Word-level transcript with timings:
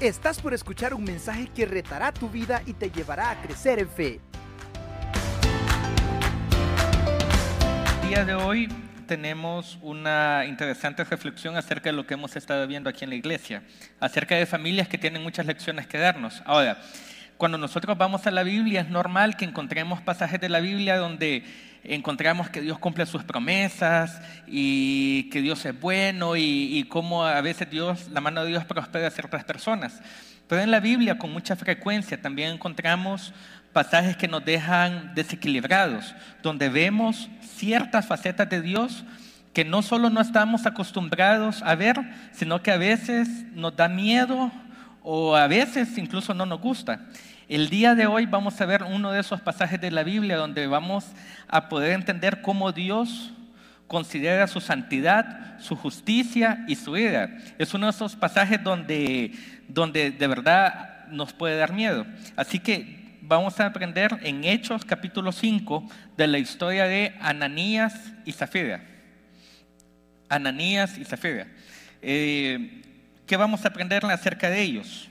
Estás 0.00 0.40
por 0.40 0.54
escuchar 0.54 0.94
un 0.94 1.02
mensaje 1.02 1.48
que 1.52 1.66
retará 1.66 2.12
tu 2.12 2.28
vida 2.28 2.62
y 2.66 2.72
te 2.72 2.88
llevará 2.88 3.32
a 3.32 3.42
crecer 3.42 3.80
en 3.80 3.88
fe. 3.88 4.20
El 8.02 8.08
día 8.08 8.24
de 8.24 8.34
hoy 8.34 8.68
tenemos 9.08 9.76
una 9.82 10.44
interesante 10.46 11.02
reflexión 11.02 11.56
acerca 11.56 11.90
de 11.90 11.96
lo 11.96 12.06
que 12.06 12.14
hemos 12.14 12.36
estado 12.36 12.64
viendo 12.68 12.88
aquí 12.88 13.02
en 13.02 13.10
la 13.10 13.16
iglesia, 13.16 13.64
acerca 13.98 14.36
de 14.36 14.46
familias 14.46 14.86
que 14.86 14.98
tienen 14.98 15.20
muchas 15.20 15.46
lecciones 15.46 15.88
que 15.88 15.98
darnos. 15.98 16.44
Ahora, 16.44 16.78
cuando 17.36 17.58
nosotros 17.58 17.98
vamos 17.98 18.24
a 18.28 18.30
la 18.30 18.44
Biblia 18.44 18.82
es 18.82 18.90
normal 18.90 19.36
que 19.36 19.46
encontremos 19.46 20.00
pasajes 20.00 20.40
de 20.40 20.48
la 20.48 20.60
Biblia 20.60 20.96
donde 20.96 21.42
encontramos 21.84 22.50
que 22.50 22.60
Dios 22.60 22.78
cumple 22.78 23.06
sus 23.06 23.24
promesas 23.24 24.20
y 24.46 25.28
que 25.30 25.40
Dios 25.40 25.64
es 25.64 25.78
bueno 25.78 26.36
y, 26.36 26.86
cómo 26.88 27.24
a 27.24 27.40
veces 27.40 27.70
Dios, 27.70 28.08
la 28.10 28.20
mano 28.20 28.42
de 28.42 28.50
Dios 28.50 28.64
prospera 28.64 29.08
a 29.08 29.10
ciertas 29.10 29.44
personas. 29.44 30.00
Pero 30.48 30.62
en 30.62 30.70
la 30.70 30.80
Biblia 30.80 31.18
con 31.18 31.32
mucha 31.32 31.56
frecuencia 31.56 32.20
también 32.20 32.52
encontramos 32.52 33.32
pasajes 33.72 34.16
que 34.16 34.28
nos 34.28 34.44
dejan 34.44 35.14
desequilibrados, 35.14 36.14
donde 36.42 36.68
vemos 36.68 37.28
ciertas 37.40 38.06
facetas 38.06 38.48
de 38.48 38.62
Dios 38.62 39.04
que 39.52 39.64
no 39.64 39.82
solo 39.82 40.10
no 40.10 40.20
estamos 40.20 40.66
acostumbrados 40.66 41.62
a 41.62 41.74
ver, 41.74 41.96
sino 42.32 42.62
que 42.62 42.70
a 42.70 42.76
veces 42.76 43.28
nos 43.54 43.74
da 43.76 43.88
miedo 43.88 44.52
o 45.02 45.36
a 45.36 45.46
veces 45.46 45.96
incluso 45.98 46.34
no 46.34 46.46
nos 46.46 46.60
gusta. 46.60 47.00
El 47.48 47.70
día 47.70 47.94
de 47.94 48.06
hoy 48.06 48.26
vamos 48.26 48.60
a 48.60 48.66
ver 48.66 48.82
uno 48.82 49.10
de 49.10 49.20
esos 49.20 49.40
pasajes 49.40 49.80
de 49.80 49.90
la 49.90 50.02
Biblia 50.02 50.36
donde 50.36 50.66
vamos 50.66 51.06
a 51.48 51.70
poder 51.70 51.92
entender 51.92 52.42
cómo 52.42 52.72
Dios 52.72 53.32
considera 53.86 54.46
su 54.48 54.60
santidad, 54.60 55.58
su 55.58 55.74
justicia 55.74 56.62
y 56.68 56.74
su 56.74 56.98
ira. 56.98 57.38
Es 57.56 57.72
uno 57.72 57.86
de 57.86 57.92
esos 57.92 58.16
pasajes 58.16 58.62
donde, 58.62 59.32
donde 59.66 60.10
de 60.10 60.26
verdad 60.26 61.06
nos 61.08 61.32
puede 61.32 61.56
dar 61.56 61.72
miedo. 61.72 62.04
Así 62.36 62.58
que 62.58 63.16
vamos 63.22 63.58
a 63.60 63.64
aprender 63.64 64.18
en 64.24 64.44
Hechos 64.44 64.84
capítulo 64.84 65.32
5 65.32 65.88
de 66.18 66.26
la 66.26 66.36
historia 66.36 66.84
de 66.84 67.14
Ananías 67.18 68.12
y 68.26 68.32
Zafira. 68.32 68.82
Ananías 70.28 70.98
y 70.98 71.04
Zafira. 71.06 71.46
Eh, 72.02 72.82
¿Qué 73.26 73.38
vamos 73.38 73.64
a 73.64 73.68
aprender 73.68 74.04
acerca 74.04 74.50
de 74.50 74.60
ellos? 74.60 75.08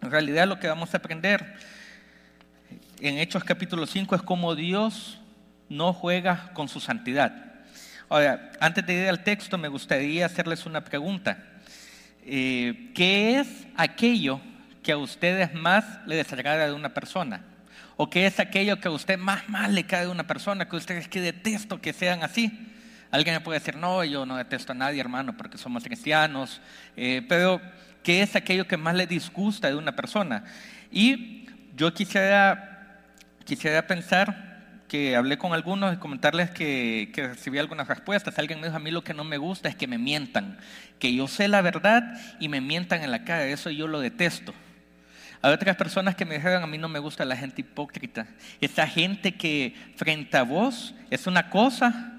En 0.00 0.10
realidad 0.12 0.46
lo 0.46 0.60
que 0.60 0.68
vamos 0.68 0.94
a 0.94 0.98
aprender 0.98 1.56
en 3.00 3.18
Hechos 3.18 3.42
capítulo 3.42 3.86
5 3.86 4.14
es 4.14 4.22
cómo 4.22 4.54
Dios 4.54 5.18
no 5.68 5.92
juega 5.92 6.52
con 6.54 6.68
su 6.68 6.78
santidad. 6.80 7.44
Ahora, 8.08 8.52
antes 8.60 8.86
de 8.86 8.94
ir 8.94 9.08
al 9.08 9.24
texto, 9.24 9.58
me 9.58 9.68
gustaría 9.68 10.24
hacerles 10.24 10.66
una 10.66 10.84
pregunta. 10.84 11.44
Eh, 12.24 12.90
¿Qué 12.94 13.40
es 13.40 13.48
aquello 13.76 14.40
que 14.82 14.92
a 14.92 14.96
ustedes 14.98 15.52
más 15.52 15.84
le 16.06 16.16
desagrada 16.16 16.66
de 16.66 16.72
una 16.72 16.94
persona? 16.94 17.44
¿O 17.96 18.08
qué 18.08 18.26
es 18.26 18.38
aquello 18.38 18.80
que 18.80 18.88
a 18.88 18.92
usted 18.92 19.18
más 19.18 19.48
mal 19.48 19.74
le 19.74 19.84
cae 19.84 20.06
de 20.06 20.12
una 20.12 20.28
persona, 20.28 20.68
que 20.68 20.76
ustedes 20.76 21.08
que 21.08 21.20
detesto 21.20 21.80
que 21.80 21.92
sean 21.92 22.22
así? 22.22 22.67
Alguien 23.10 23.36
me 23.36 23.40
puede 23.40 23.58
decir, 23.58 23.76
no, 23.76 24.04
yo 24.04 24.26
no 24.26 24.36
detesto 24.36 24.72
a 24.72 24.74
nadie, 24.74 25.00
hermano, 25.00 25.36
porque 25.36 25.56
somos 25.56 25.82
cristianos, 25.82 26.60
eh, 26.96 27.24
pero 27.28 27.60
qué 28.02 28.22
es 28.22 28.36
aquello 28.36 28.66
que 28.66 28.76
más 28.76 28.94
le 28.94 29.06
disgusta 29.06 29.68
de 29.68 29.76
una 29.76 29.96
persona. 29.96 30.44
Y 30.90 31.46
yo 31.74 31.92
quisiera, 31.94 33.00
quisiera 33.44 33.86
pensar 33.86 34.48
que 34.88 35.16
hablé 35.16 35.38
con 35.38 35.52
algunos 35.52 35.94
y 35.94 35.98
comentarles 35.98 36.50
que, 36.50 37.10
que, 37.14 37.28
recibí 37.28 37.58
algunas 37.58 37.88
respuestas. 37.88 38.38
Alguien 38.38 38.60
me 38.60 38.66
dijo, 38.66 38.76
a 38.76 38.80
mí 38.80 38.90
lo 38.90 39.04
que 39.04 39.14
no 39.14 39.24
me 39.24 39.38
gusta 39.38 39.68
es 39.68 39.76
que 39.76 39.86
me 39.86 39.98
mientan, 39.98 40.58
que 40.98 41.14
yo 41.14 41.28
sé 41.28 41.48
la 41.48 41.60
verdad 41.62 42.18
y 42.40 42.48
me 42.48 42.60
mientan 42.60 43.02
en 43.02 43.10
la 43.10 43.24
cara, 43.24 43.44
eso 43.44 43.70
yo 43.70 43.86
lo 43.86 44.00
detesto. 44.00 44.54
Hay 45.40 45.52
otras 45.52 45.76
personas 45.76 46.16
que 46.16 46.24
me 46.24 46.34
dijeron, 46.34 46.62
a 46.62 46.66
mí 46.66 46.78
no 46.78 46.88
me 46.88 46.98
gusta 46.98 47.24
la 47.24 47.36
gente 47.36 47.60
hipócrita, 47.60 48.26
esa 48.60 48.86
gente 48.86 49.36
que 49.36 49.74
frente 49.96 50.36
a 50.36 50.42
vos 50.42 50.94
es 51.10 51.26
una 51.26 51.48
cosa, 51.48 52.17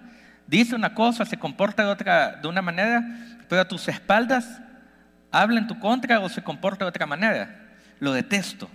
dice 0.50 0.76
una 0.76 0.94
cosa, 0.96 1.26
se 1.26 1.38
comporta 1.38 1.84
de, 1.84 1.90
otra, 1.90 2.38
de 2.38 2.48
una 2.48 2.62
manera, 2.62 3.04
pero 3.48 3.62
a 3.62 3.68
tus 3.68 3.88
espaldas 3.88 4.62
habla 5.32 5.60
en 5.60 5.68
tu 5.68 5.80
contra 5.80 6.20
o 6.20 6.30
se 6.30 6.42
comporta 6.42 6.86
de 6.86 6.90
otra 6.90 7.06
manera. 7.06 7.56
Lo 8.00 8.14
detesto. 8.14 8.70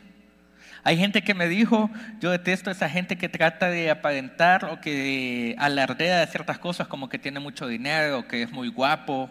Hay 0.85 0.99
gente 0.99 1.23
que 1.23 1.35
me 1.35 1.49
dijo, 1.49 1.91
yo 2.21 2.31
detesto 2.31 2.69
a 2.69 2.75
esa 2.75 2.89
gente 2.91 3.17
que 3.17 3.29
trata 3.29 3.71
de 3.71 3.91
aparentar 3.91 4.67
o 4.67 4.81
que 4.81 5.57
alardea 5.59 6.21
de 6.21 6.27
ciertas 6.27 6.59
cosas 6.59 6.87
como 6.87 7.09
que 7.09 7.19
tiene 7.19 7.41
mucho 7.41 7.67
dinero, 7.67 8.29
que 8.29 8.43
es 8.43 8.53
muy 8.53 8.69
guapo 8.69 9.31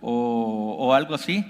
o, 0.00 0.94
algo 0.94 1.14
así. 1.14 1.44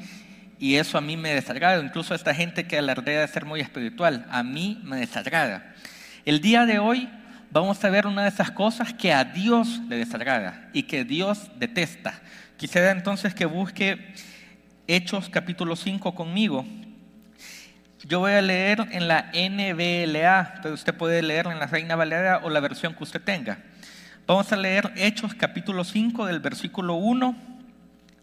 Y 0.58 0.74
eso 0.74 0.98
a 0.98 1.00
mí 1.00 1.16
me 1.16 1.32
desagrada. 1.34 1.82
Incluso 1.82 2.14
esta 2.14 2.34
gente 2.34 2.66
que 2.66 2.78
alardea 2.78 3.20
de 3.20 3.28
ser 3.28 3.44
muy 3.44 3.60
espiritual, 3.60 4.26
a 4.30 4.42
mí 4.42 4.80
me 4.82 4.96
desagrada. 4.96 5.72
El 6.24 6.40
día 6.40 6.66
de 6.66 6.80
hoy 6.80 7.08
vamos 7.54 7.84
a 7.84 7.88
ver 7.88 8.08
una 8.08 8.22
de 8.24 8.30
esas 8.30 8.50
cosas 8.50 8.92
que 8.92 9.12
a 9.12 9.22
Dios 9.22 9.80
le 9.88 9.96
desagrada 9.96 10.68
y 10.72 10.82
que 10.82 11.04
Dios 11.04 11.52
detesta. 11.56 12.20
Quisiera 12.56 12.90
entonces 12.90 13.32
que 13.32 13.44
busque 13.44 14.12
Hechos 14.88 15.28
capítulo 15.28 15.76
5 15.76 16.16
conmigo. 16.16 16.66
Yo 18.02 18.18
voy 18.18 18.32
a 18.32 18.42
leer 18.42 18.88
en 18.90 19.06
la 19.06 19.30
NBLA, 19.32 20.58
pero 20.62 20.74
usted 20.74 20.94
puede 20.94 21.22
leer 21.22 21.46
en 21.46 21.60
la 21.60 21.68
Reina 21.68 21.94
Valera 21.94 22.40
o 22.42 22.50
la 22.50 22.58
versión 22.58 22.92
que 22.92 23.04
usted 23.04 23.22
tenga. 23.22 23.58
Vamos 24.26 24.50
a 24.50 24.56
leer 24.56 24.92
Hechos 24.96 25.32
capítulo 25.32 25.84
5 25.84 26.26
del 26.26 26.40
versículo 26.40 26.94
1 26.94 27.36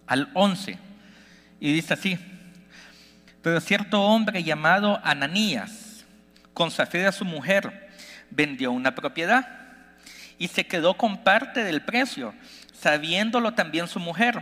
al 0.08 0.30
11. 0.34 0.78
Y 1.62 1.72
dice 1.72 1.94
así, 1.94 2.20
pero 3.42 3.62
cierto 3.62 4.04
hombre 4.04 4.44
llamado 4.44 5.00
Ananías, 5.06 6.04
con 6.54 6.70
Zafira 6.70 7.14
su 7.14 7.24
mujer, 7.24 7.81
vendió 8.32 8.72
una 8.72 8.96
propiedad 8.96 9.48
y 10.38 10.48
se 10.48 10.66
quedó 10.66 10.98
con 10.98 11.24
parte 11.24 11.64
del 11.64 11.84
precio, 11.84 12.34
sabiéndolo 12.74 13.54
también 13.54 13.88
su 13.88 14.00
mujer 14.00 14.42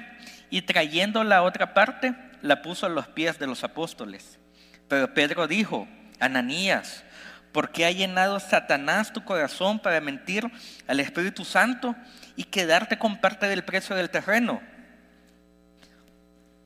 y 0.50 0.62
trayendo 0.62 1.24
la 1.24 1.44
otra 1.44 1.74
parte, 1.74 2.16
la 2.42 2.62
puso 2.62 2.86
a 2.86 2.90
los 2.90 3.08
pies 3.08 3.38
de 3.38 3.48
los 3.48 3.64
apóstoles. 3.64 4.40
Pero 4.88 5.14
Pedro 5.14 5.48
dijo, 5.48 5.88
Ananías, 6.20 7.04
¿por 7.52 7.72
qué 7.72 7.86
ha 7.86 7.92
llenado 7.92 8.40
Satanás 8.40 9.12
tu 9.12 9.24
corazón 9.24 9.80
para 9.80 10.00
mentir 10.00 10.50
al 10.88 11.00
Espíritu 11.00 11.44
Santo 11.44 11.96
y 12.36 12.46
quedarte 12.46 12.98
con 12.98 13.18
parte 13.18 13.48
del 13.48 13.64
precio 13.64 13.96
del 13.96 14.10
terreno? 14.10 14.62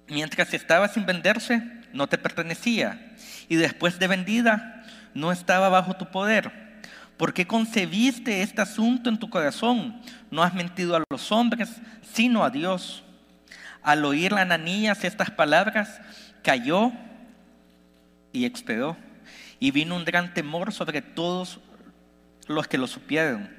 Mientras 0.08 0.54
estaba 0.54 0.88
sin 0.90 1.06
venderse, 1.06 1.64
no 1.92 2.08
te 2.08 2.18
pertenecía, 2.18 3.16
y 3.48 3.56
después 3.56 4.00
de 4.00 4.08
vendida, 4.08 4.84
no 5.14 5.32
estaba 5.32 5.70
bajo 5.70 5.96
tu 5.96 6.12
poder. 6.12 6.63
¿Por 7.24 7.34
qué 7.34 7.48
concebiste 7.48 8.42
este 8.42 8.62
asunto 8.62 9.10
en 9.10 9.18
tu 9.18 9.30
corazón? 9.30 9.98
No 10.30 10.44
has 10.44 10.54
mentido 10.54 10.94
a 10.98 11.04
los 11.10 11.32
hombres, 11.32 11.70
sino 12.02 12.44
a 12.44 12.50
Dios. 12.50 13.02
Al 13.82 14.04
oír 14.04 14.34
Ananías 14.34 15.06
estas 15.06 15.32
palabras, 15.32 16.02
cayó 16.44 16.92
y 18.34 18.44
expedó. 18.44 18.98
Y 19.62 19.72
vino 19.72 19.96
un 19.96 20.04
gran 20.04 20.34
temor 20.34 20.74
sobre 20.74 21.02
todos 21.02 21.62
los 22.50 22.68
que 22.68 22.78
lo 22.78 22.88
supieron. 22.88 23.50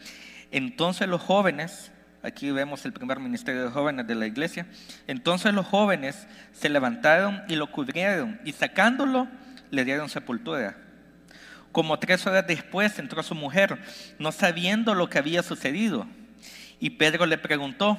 Entonces 0.51 1.09
los 1.09 1.23
jóvenes, 1.23 1.91
aquí 2.23 2.51
vemos 2.51 2.85
el 2.85 2.93
primer 2.93 3.19
ministerio 3.19 3.63
de 3.65 3.71
jóvenes 3.71 4.07
de 4.07 4.15
la 4.15 4.27
iglesia, 4.27 4.67
entonces 5.07 5.55
los 5.55 5.65
jóvenes 5.65 6.29
se 6.53 6.69
levantaron 6.69 7.43
y 7.49 7.57
lo 7.57 7.73
cubrieron 7.73 8.39
y 8.45 8.53
sacándolo 8.53 9.27
le 9.71 9.87
dieron 9.87 10.11
sepultura. 10.11 10.84
Como 11.75 11.99
tres 11.99 12.25
horas 12.25 12.47
después 12.47 12.97
entró 13.01 13.21
su 13.25 13.35
mujer, 13.35 13.77
no 14.21 14.31
sabiendo 14.31 14.95
lo 14.95 15.11
que 15.11 15.19
había 15.19 15.43
sucedido. 15.43 16.07
Y 16.79 16.91
Pedro 16.91 17.27
le 17.27 17.37
preguntó, 17.37 17.99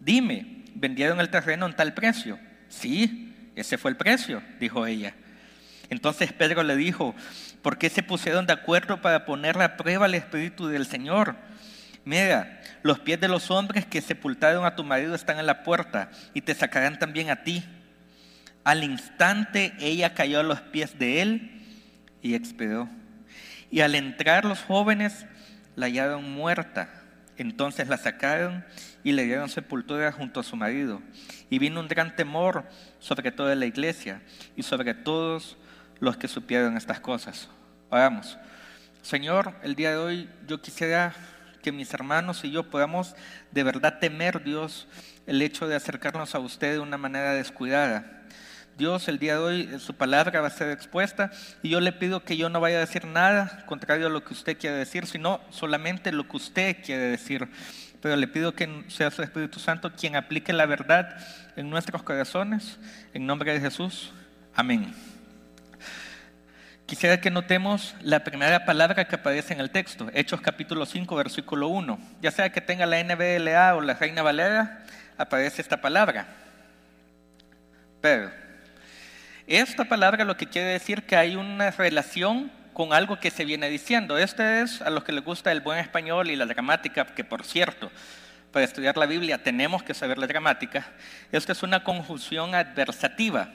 dime, 0.00 0.64
vendieron 0.74 1.20
el 1.20 1.30
terreno 1.30 1.66
en 1.66 1.76
tal 1.76 1.94
precio. 1.94 2.40
Sí, 2.68 3.52
ese 3.54 3.78
fue 3.78 3.92
el 3.92 3.96
precio, 3.96 4.42
dijo 4.58 4.84
ella. 4.84 5.14
Entonces 5.90 6.32
Pedro 6.32 6.64
le 6.64 6.74
dijo, 6.74 7.14
¿por 7.62 7.78
qué 7.78 7.88
se 7.88 8.02
pusieron 8.02 8.46
de 8.46 8.54
acuerdo 8.54 9.00
para 9.00 9.24
poner 9.26 9.62
a 9.62 9.76
prueba 9.76 10.06
el 10.06 10.16
Espíritu 10.16 10.66
del 10.66 10.84
Señor? 10.84 11.36
Mira, 12.04 12.60
los 12.82 12.98
pies 12.98 13.20
de 13.20 13.28
los 13.28 13.52
hombres 13.52 13.86
que 13.86 14.00
sepultaron 14.00 14.66
a 14.66 14.74
tu 14.74 14.82
marido 14.82 15.14
están 15.14 15.38
en 15.38 15.46
la 15.46 15.62
puerta 15.62 16.10
y 16.34 16.40
te 16.40 16.52
sacarán 16.52 16.98
también 16.98 17.30
a 17.30 17.44
ti. 17.44 17.62
Al 18.64 18.82
instante 18.82 19.72
ella 19.78 20.14
cayó 20.14 20.40
a 20.40 20.42
los 20.42 20.60
pies 20.62 20.98
de 20.98 21.22
él 21.22 21.54
y 22.22 22.34
expiró. 22.34 22.88
Y 23.70 23.80
al 23.80 23.94
entrar 23.94 24.44
los 24.44 24.62
jóvenes 24.62 25.26
la 25.76 25.86
hallaron 25.86 26.30
muerta. 26.32 26.90
Entonces 27.36 27.88
la 27.88 27.96
sacaron 27.96 28.64
y 29.04 29.12
le 29.12 29.24
dieron 29.24 29.48
sepultura 29.48 30.10
junto 30.10 30.40
a 30.40 30.42
su 30.42 30.56
marido. 30.56 31.00
Y 31.50 31.58
vino 31.58 31.80
un 31.80 31.88
gran 31.88 32.16
temor 32.16 32.64
sobre 32.98 33.30
toda 33.30 33.54
la 33.54 33.66
iglesia 33.66 34.22
y 34.56 34.62
sobre 34.62 34.94
todos 34.94 35.56
los 36.00 36.16
que 36.16 36.28
supieron 36.28 36.76
estas 36.76 37.00
cosas. 37.00 37.48
Oramos. 37.90 38.38
Señor, 39.02 39.54
el 39.62 39.76
día 39.76 39.92
de 39.92 39.96
hoy 39.96 40.30
yo 40.46 40.60
quisiera 40.60 41.14
que 41.62 41.72
mis 41.72 41.92
hermanos 41.94 42.44
y 42.44 42.50
yo 42.50 42.68
podamos 42.70 43.14
de 43.52 43.62
verdad 43.62 43.98
temer, 44.00 44.42
Dios, 44.42 44.88
el 45.26 45.40
hecho 45.42 45.68
de 45.68 45.76
acercarnos 45.76 46.34
a 46.34 46.38
usted 46.38 46.72
de 46.72 46.78
una 46.80 46.98
manera 46.98 47.32
descuidada. 47.34 48.17
Dios, 48.78 49.08
el 49.08 49.18
día 49.18 49.32
de 49.32 49.38
hoy 49.40 49.80
su 49.80 49.94
palabra 49.94 50.40
va 50.40 50.46
a 50.46 50.50
ser 50.50 50.70
expuesta 50.70 51.32
y 51.64 51.68
yo 51.68 51.80
le 51.80 51.90
pido 51.90 52.22
que 52.22 52.36
yo 52.36 52.48
no 52.48 52.60
vaya 52.60 52.76
a 52.76 52.80
decir 52.80 53.06
nada 53.06 53.64
contrario 53.66 54.06
a 54.06 54.08
lo 54.08 54.22
que 54.22 54.32
usted 54.32 54.56
quiere 54.56 54.76
decir, 54.76 55.04
sino 55.06 55.40
solamente 55.50 56.12
lo 56.12 56.28
que 56.28 56.36
usted 56.36 56.76
quiere 56.84 57.02
decir. 57.02 57.48
Pero 58.00 58.14
le 58.14 58.28
pido 58.28 58.54
que 58.54 58.84
sea 58.86 59.10
su 59.10 59.20
Espíritu 59.24 59.58
Santo 59.58 59.92
quien 59.92 60.14
aplique 60.14 60.52
la 60.52 60.64
verdad 60.64 61.18
en 61.56 61.68
nuestros 61.68 62.04
corazones. 62.04 62.78
En 63.14 63.26
nombre 63.26 63.52
de 63.52 63.58
Jesús. 63.58 64.12
Amén. 64.54 64.94
Quisiera 66.86 67.20
que 67.20 67.32
notemos 67.32 67.96
la 68.00 68.22
primera 68.22 68.64
palabra 68.64 69.08
que 69.08 69.16
aparece 69.16 69.54
en 69.54 69.58
el 69.60 69.70
texto, 69.70 70.08
Hechos 70.14 70.40
capítulo 70.40 70.86
5, 70.86 71.16
versículo 71.16 71.66
1. 71.66 71.98
Ya 72.22 72.30
sea 72.30 72.52
que 72.52 72.60
tenga 72.60 72.86
la 72.86 73.02
NBLA 73.02 73.74
o 73.74 73.80
la 73.80 73.94
Reina 73.94 74.22
Valera, 74.22 74.84
aparece 75.16 75.62
esta 75.62 75.80
palabra. 75.80 76.28
Pero 78.00 78.30
esta 79.56 79.86
palabra 79.86 80.26
lo 80.26 80.36
que 80.36 80.46
quiere 80.46 80.68
decir 80.68 81.04
que 81.04 81.16
hay 81.16 81.34
una 81.34 81.70
relación 81.70 82.52
con 82.74 82.92
algo 82.92 83.18
que 83.18 83.30
se 83.30 83.46
viene 83.46 83.70
diciendo. 83.70 84.18
Este 84.18 84.60
es 84.60 84.82
a 84.82 84.90
los 84.90 85.04
que 85.04 85.12
les 85.12 85.24
gusta 85.24 85.50
el 85.50 85.62
buen 85.62 85.78
español 85.78 86.30
y 86.30 86.36
la 86.36 86.44
gramática, 86.44 87.06
que 87.06 87.24
por 87.24 87.44
cierto, 87.44 87.90
para 88.52 88.66
estudiar 88.66 88.98
la 88.98 89.06
Biblia 89.06 89.42
tenemos 89.42 89.82
que 89.82 89.94
saber 89.94 90.18
la 90.18 90.26
gramática. 90.26 90.86
Esta 91.32 91.52
es 91.52 91.62
una 91.62 91.82
conjunción 91.82 92.54
adversativa 92.54 93.48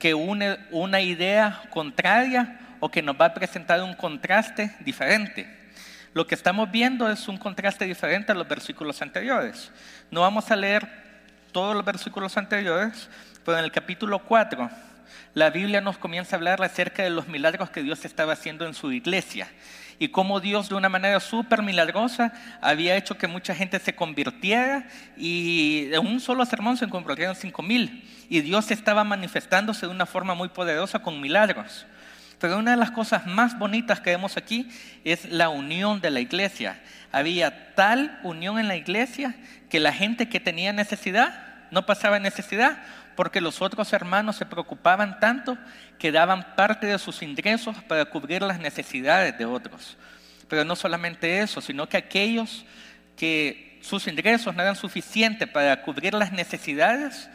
que 0.00 0.14
une 0.14 0.58
una 0.72 1.00
idea 1.00 1.62
contraria 1.70 2.58
o 2.80 2.90
que 2.90 3.00
nos 3.00 3.14
va 3.18 3.26
a 3.26 3.34
presentar 3.34 3.80
un 3.82 3.94
contraste 3.94 4.74
diferente. 4.80 5.48
Lo 6.12 6.26
que 6.26 6.34
estamos 6.34 6.68
viendo 6.72 7.08
es 7.08 7.28
un 7.28 7.38
contraste 7.38 7.84
diferente 7.84 8.32
a 8.32 8.34
los 8.34 8.48
versículos 8.48 9.00
anteriores. 9.00 9.70
No 10.10 10.22
vamos 10.22 10.50
a 10.50 10.56
leer 10.56 10.88
todos 11.52 11.72
los 11.76 11.84
versículos 11.84 12.36
anteriores, 12.36 13.08
pero 13.44 13.58
en 13.58 13.64
el 13.64 13.70
capítulo 13.70 14.18
4 14.18 14.85
la 15.34 15.50
Biblia 15.50 15.80
nos 15.80 15.98
comienza 15.98 16.36
a 16.36 16.38
hablar 16.38 16.62
acerca 16.62 17.02
de 17.02 17.10
los 17.10 17.28
milagros 17.28 17.70
que 17.70 17.82
Dios 17.82 18.04
estaba 18.04 18.32
haciendo 18.32 18.66
en 18.66 18.74
su 18.74 18.92
iglesia 18.92 19.48
y 19.98 20.08
cómo 20.08 20.40
Dios 20.40 20.68
de 20.68 20.74
una 20.74 20.88
manera 20.88 21.20
súper 21.20 21.62
milagrosa 21.62 22.32
había 22.60 22.96
hecho 22.96 23.16
que 23.16 23.26
mucha 23.26 23.54
gente 23.54 23.78
se 23.78 23.94
convirtiera 23.94 24.86
y 25.16 25.88
en 25.92 26.06
un 26.06 26.20
solo 26.20 26.44
sermón 26.44 26.76
se 26.76 26.88
convirtieron 26.88 27.34
cinco 27.34 27.62
mil 27.62 28.04
y 28.28 28.40
Dios 28.40 28.70
estaba 28.70 29.04
manifestándose 29.04 29.86
de 29.86 29.92
una 29.92 30.06
forma 30.06 30.34
muy 30.34 30.48
poderosa 30.48 30.98
con 31.00 31.20
milagros. 31.20 31.86
Pero 32.38 32.58
una 32.58 32.72
de 32.72 32.76
las 32.76 32.90
cosas 32.90 33.26
más 33.26 33.58
bonitas 33.58 34.00
que 34.00 34.10
vemos 34.10 34.36
aquí 34.36 34.68
es 35.04 35.24
la 35.30 35.48
unión 35.48 36.00
de 36.00 36.10
la 36.10 36.20
iglesia. 36.20 36.78
Había 37.10 37.74
tal 37.74 38.18
unión 38.22 38.58
en 38.58 38.68
la 38.68 38.76
iglesia 38.76 39.34
que 39.70 39.80
la 39.80 39.92
gente 39.92 40.28
que 40.28 40.38
tenía 40.38 40.72
necesidad 40.72 41.46
no 41.70 41.86
pasaba 41.86 42.18
necesidad 42.18 42.78
porque 43.16 43.40
los 43.40 43.60
otros 43.62 43.92
hermanos 43.92 44.36
se 44.36 44.46
preocupaban 44.46 45.18
tanto 45.18 45.56
que 45.98 46.12
daban 46.12 46.54
parte 46.54 46.86
de 46.86 46.98
sus 46.98 47.22
ingresos 47.22 47.76
para 47.88 48.04
cubrir 48.04 48.42
las 48.42 48.60
necesidades 48.60 49.36
de 49.38 49.46
otros. 49.46 49.96
Pero 50.48 50.64
no 50.64 50.76
solamente 50.76 51.40
eso, 51.40 51.60
sino 51.60 51.88
que 51.88 51.96
aquellos 51.96 52.64
que 53.16 53.78
sus 53.80 54.06
ingresos 54.06 54.54
no 54.54 54.62
eran 54.62 54.76
suficientes 54.76 55.48
para 55.48 55.82
cubrir 55.82 56.14
las 56.14 56.32
necesidades, 56.32 57.28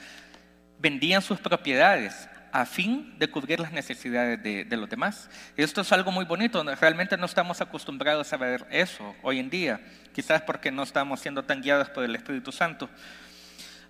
vendían 0.79 1.21
sus 1.21 1.39
propiedades 1.39 2.29
a 2.51 2.65
fin 2.65 3.17
de 3.17 3.29
cubrir 3.29 3.59
las 3.59 3.71
necesidades 3.71 4.41
de, 4.43 4.77
los 4.77 4.89
demás. 4.89 5.29
Esto 5.55 5.81
es 5.81 5.91
algo 5.91 6.11
muy 6.11 6.25
bonito, 6.25 6.63
realmente 6.75 7.17
no 7.17 7.25
estamos 7.25 7.61
acostumbrados 7.61 8.31
a 8.33 8.37
ver 8.37 8.65
eso 8.69 9.15
hoy 9.21 9.39
en 9.39 9.49
día, 9.49 9.79
quizás 10.13 10.41
porque 10.41 10.71
no 10.71 10.83
estamos 10.83 11.19
siendo 11.21 11.43
tan 11.43 11.61
guiados 11.61 11.89
por 11.89 12.03
el 12.03 12.15
Espíritu 12.15 12.51
Santo. 12.51 12.89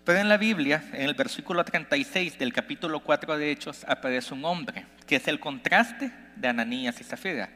Pero 0.03 0.17
en 0.17 0.29
la 0.29 0.37
Biblia, 0.37 0.83
en 0.93 1.03
el 1.03 1.13
versículo 1.13 1.63
36 1.63 2.39
del 2.39 2.51
capítulo 2.51 3.01
4 3.01 3.37
de 3.37 3.51
Hechos, 3.51 3.85
aparece 3.87 4.33
un 4.33 4.43
hombre, 4.45 4.87
que 5.05 5.17
es 5.17 5.27
el 5.27 5.39
contraste 5.39 6.11
de 6.35 6.47
Ananías 6.47 6.99
y 6.99 7.03
Zafira. 7.03 7.49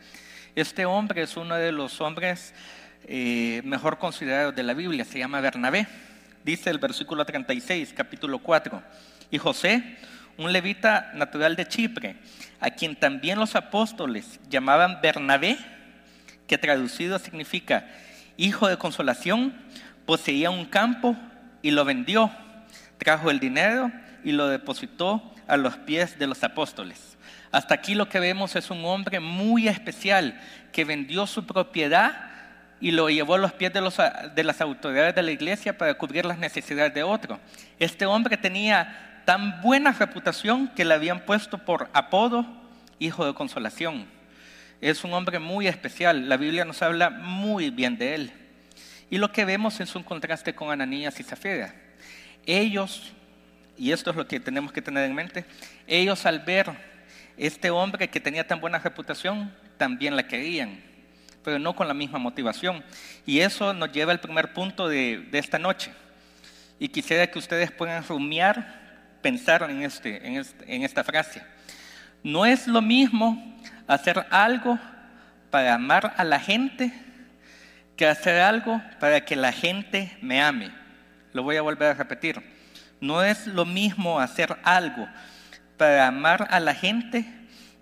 Este 0.53 0.85
hombre 0.85 1.23
es 1.23 1.37
uno 1.37 1.55
de 1.55 1.71
los 1.71 1.99
hombres 2.01 2.53
eh, 3.07 3.61
mejor 3.65 3.97
considerados 3.97 4.55
de 4.55 4.61
la 4.61 4.75
Biblia, 4.75 5.05
se 5.05 5.17
llama 5.17 5.41
Bernabé. 5.41 5.87
Dice 6.43 6.69
el 6.69 6.77
versículo 6.77 7.25
36, 7.25 7.93
capítulo 7.97 8.37
4. 8.37 8.83
Y 9.31 9.39
José, 9.39 9.97
un 10.37 10.53
levita 10.53 11.13
natural 11.15 11.55
de 11.55 11.67
Chipre, 11.67 12.15
a 12.59 12.69
quien 12.69 12.95
también 12.95 13.39
los 13.39 13.55
apóstoles 13.55 14.39
llamaban 14.51 15.01
Bernabé, 15.01 15.57
que 16.45 16.59
traducido 16.59 17.17
significa 17.17 17.87
hijo 18.37 18.67
de 18.67 18.77
consolación, 18.77 19.55
poseía 20.05 20.51
un 20.51 20.65
campo 20.65 21.17
y 21.65 21.71
lo 21.71 21.83
vendió, 21.83 22.29
trajo 22.99 23.31
el 23.31 23.39
dinero 23.39 23.91
y 24.23 24.33
lo 24.33 24.49
depositó 24.49 25.33
a 25.47 25.57
los 25.57 25.75
pies 25.77 26.19
de 26.19 26.27
los 26.27 26.43
apóstoles. 26.43 27.17
Hasta 27.51 27.73
aquí 27.73 27.95
lo 27.95 28.07
que 28.07 28.19
vemos 28.19 28.55
es 28.55 28.69
un 28.69 28.85
hombre 28.85 29.19
muy 29.19 29.67
especial 29.67 30.39
que 30.71 30.85
vendió 30.85 31.25
su 31.25 31.43
propiedad 31.47 32.29
y 32.79 32.91
lo 32.91 33.09
llevó 33.09 33.33
a 33.33 33.39
los 33.39 33.51
pies 33.51 33.73
de, 33.73 33.81
las 34.43 34.61
autoridades 34.61 35.15
de 35.15 35.23
la 35.23 35.31
iglesia 35.31 35.75
para 35.75 35.95
cubrir 35.95 36.23
las 36.27 36.37
necesidades 36.37 36.93
de 36.93 37.01
otro. 37.01 37.39
Este 37.79 38.05
hombre 38.05 38.37
tenía 38.37 39.23
tan 39.25 39.59
buena 39.61 39.91
reputación 39.91 40.67
que 40.67 40.85
le 40.85 40.93
habían 40.93 41.21
puesto 41.21 41.57
por 41.57 41.89
apodo 41.93 42.45
hijo 42.99 43.25
de 43.25 43.33
consolación. 43.33 44.05
Es 44.81 45.03
un 45.03 45.13
hombre 45.15 45.39
muy 45.39 45.65
especial, 45.65 46.29
la 46.29 46.37
Biblia 46.37 46.63
nos 46.63 46.83
habla 46.83 47.09
muy 47.09 47.71
bien 47.71 47.97
de 47.97 48.13
él. 48.13 48.44
Y 49.09 49.17
lo 49.17 49.31
que 49.31 49.45
vemos 49.45 49.79
es 49.79 49.95
un 49.95 50.03
contraste 50.03 50.55
con 50.55 50.71
Ananías 50.71 51.19
y 51.19 51.23
Zafira. 51.23 51.73
Ellos, 52.45 53.13
y 53.77 53.91
esto 53.91 54.09
es 54.09 54.15
lo 54.15 54.27
que 54.27 54.39
tenemos 54.39 54.71
que 54.71 54.81
tener 54.81 55.05
en 55.05 55.15
mente, 55.15 55.45
ellos 55.87 56.25
al 56.25 56.39
ver 56.39 56.71
este 57.37 57.69
hombre 57.69 58.07
que 58.07 58.19
tenía 58.19 58.47
tan 58.47 58.59
buena 58.59 58.79
reputación, 58.79 59.53
también 59.77 60.15
la 60.15 60.27
querían, 60.27 60.79
pero 61.43 61.59
no 61.59 61.75
con 61.75 61.87
la 61.87 61.93
misma 61.93 62.17
motivación. 62.17 62.83
Y 63.25 63.39
eso 63.39 63.73
nos 63.73 63.91
lleva 63.91 64.11
al 64.11 64.19
primer 64.19 64.53
punto 64.53 64.87
de, 64.87 65.27
esta 65.33 65.59
noche. 65.59 65.91
Y 66.79 66.89
quisiera 66.89 67.27
que 67.27 67.39
ustedes 67.39 67.71
puedan 67.71 68.03
rumiar, 68.03 68.83
pensar 69.21 69.69
en, 69.69 69.81
este, 69.81 70.25
en, 70.27 70.37
este, 70.37 70.75
en 70.75 70.83
esta 70.83 71.03
frase. 71.03 71.41
No 72.23 72.45
es 72.45 72.67
lo 72.67 72.81
mismo 72.81 73.59
hacer 73.87 74.25
algo 74.31 74.79
para 75.51 75.75
amar 75.75 76.13
a 76.17 76.23
la 76.23 76.39
gente 76.39 76.91
que 77.95 78.05
hacer 78.05 78.41
algo 78.41 78.81
para 78.99 79.23
que 79.25 79.35
la 79.35 79.51
gente 79.51 80.17
me 80.21 80.41
ame. 80.41 80.71
Lo 81.33 81.43
voy 81.43 81.55
a 81.57 81.61
volver 81.61 81.89
a 81.89 81.93
repetir. 81.93 82.41
No 82.99 83.23
es 83.23 83.47
lo 83.47 83.65
mismo 83.65 84.19
hacer 84.19 84.57
algo 84.63 85.07
para 85.77 86.07
amar 86.07 86.47
a 86.51 86.59
la 86.59 86.73
gente 86.73 87.25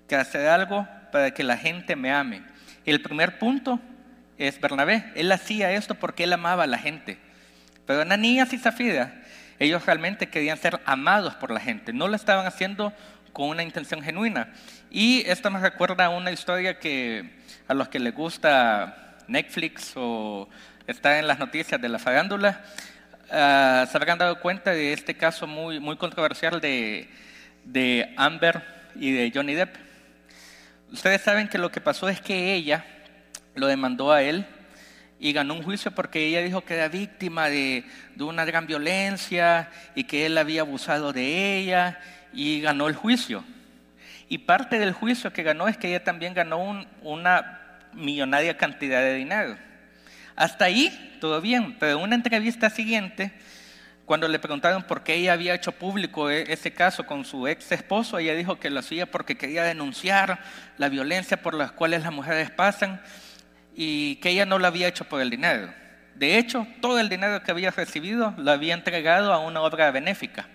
que 0.08 0.16
hacer 0.16 0.48
algo 0.48 0.88
para 1.12 1.32
que 1.32 1.44
la 1.44 1.58
gente 1.58 1.96
me 1.96 2.12
ame. 2.12 2.44
El 2.86 3.02
primer 3.02 3.40
punto 3.40 3.80
es 4.38 4.60
Bernabé. 4.60 5.12
Él 5.16 5.32
hacía 5.32 5.72
esto 5.72 5.96
porque 5.96 6.24
él 6.26 6.34
amaba 6.34 6.64
a 6.64 6.68
la 6.68 6.78
gente. 6.78 7.18
Pero 7.86 8.02
Ananías 8.02 8.54
y 8.54 8.58
Zafira, 8.58 9.22
ellos 9.60 9.86
realmente 9.86 10.30
querían 10.30 10.58
ser 10.58 10.82
amados 10.86 11.36
por 11.36 11.52
la 11.52 11.60
gente. 11.60 11.94
No 11.94 12.08
lo 12.08 12.16
estaban 12.16 12.46
haciendo 12.46 12.94
con 13.32 13.50
una 13.50 13.64
intención 13.64 14.02
genuina. 14.02 14.54
Y 14.90 15.24
esto 15.28 15.50
me 15.50 15.60
recuerda 15.60 16.10
una 16.10 16.32
historia 16.32 16.80
que 16.80 17.38
a 17.68 17.74
los 17.74 17.90
que 17.90 18.00
les 18.00 18.14
gusta 18.14 19.13
Netflix 19.28 19.94
o 19.96 20.50
está 20.88 21.20
en 21.20 21.28
las 21.28 21.40
noticias 21.40 21.80
de 21.82 21.90
la 21.90 22.00
farándula, 22.00 22.62
uh, 23.26 23.88
se 23.88 23.98
habrán 23.98 24.18
dado 24.18 24.40
cuenta 24.40 24.72
de 24.72 24.94
este 24.94 25.16
caso 25.16 25.48
muy, 25.48 25.80
muy 25.80 25.98
controversial 25.98 26.60
de, 26.60 27.10
de 27.64 28.14
Amber 28.18 28.64
y 28.96 29.12
de 29.12 29.32
Johnny 29.34 29.54
Depp. 29.54 29.76
Ustedes 30.92 31.22
saben 31.22 31.48
que 31.48 31.58
lo 31.58 31.72
que 31.72 31.82
pasó 31.82 32.10
es 32.10 32.22
que 32.22 32.54
ella 32.54 32.86
lo 33.56 33.68
demandó 33.68 34.12
a 34.12 34.22
él 34.22 34.46
y 35.20 35.32
ganó 35.32 35.54
un 35.54 35.64
juicio 35.64 35.92
porque 35.92 36.26
ella 36.26 36.42
dijo 36.42 36.62
que 36.62 36.76
era 36.76 36.90
víctima 36.90 37.50
de, 37.50 37.86
de, 38.16 38.24
una 38.24 38.46
gran 38.46 38.68
violencia 38.68 39.70
y 39.96 40.04
que 40.04 40.26
él 40.26 40.38
había 40.38 40.62
abusado 40.62 41.14
de 41.14 41.58
ella 41.58 42.00
y 42.34 42.62
ganó 42.62 42.88
el 42.88 42.96
juicio. 42.96 43.44
Y 44.28 44.40
parte 44.40 44.80
del 44.80 44.94
juicio 44.94 45.32
que 45.32 45.44
ganó 45.44 45.68
es 45.68 45.78
que 45.78 45.88
ella 45.88 46.04
también 46.04 46.34
ganó 46.34 46.58
un, 46.58 46.88
una 47.02 47.63
millonaria 47.96 48.58
cantidad 48.58 49.02
de 49.02 49.16
dinero. 49.16 49.58
Hasta 50.36 50.66
ahí 50.66 51.18
todo 51.22 51.42
bien, 51.42 51.78
pero 51.80 51.98
en 51.98 52.04
una 52.04 52.16
entrevista 52.16 52.70
siguiente, 52.70 53.32
cuando 54.06 54.28
le 54.28 54.40
preguntaron 54.40 54.84
por 54.84 55.04
qué 55.04 55.16
ella 55.16 55.34
había 55.34 55.54
hecho 55.54 55.72
público 55.72 56.30
e-, 56.30 56.52
ese 56.52 56.74
caso 56.74 57.06
con 57.06 57.24
su 57.24 57.48
ex 57.48 57.72
esposo, 57.72 58.18
ella 58.18 58.34
dijo 58.36 58.60
que 58.60 58.70
lo 58.70 58.80
hacía 58.80 59.10
porque 59.10 59.38
quería 59.38 59.64
denunciar 59.64 60.40
la 60.78 60.90
violencia 60.90 61.42
por 61.42 61.54
las 61.54 61.72
cuales 61.72 62.04
las 62.04 62.12
mujeres 62.12 62.50
pasan 62.52 63.02
y 63.76 64.18
que 64.18 64.30
ella 64.30 64.46
no 64.46 64.60
lo 64.60 64.68
había 64.68 64.88
hecho 64.88 65.06
por 65.06 65.22
el 65.22 65.30
dinero. 65.30 65.74
De 66.16 66.38
hecho, 66.38 66.68
todo 66.82 67.00
el 67.00 67.10
dinero 67.10 67.42
que 67.42 67.52
había 67.52 67.72
recibido 67.72 68.34
lo 68.38 68.52
había 68.52 68.74
entregado 68.74 69.34
a 69.34 69.40
una 69.40 69.62
obra 69.62 69.90
benéfica. 69.92 70.48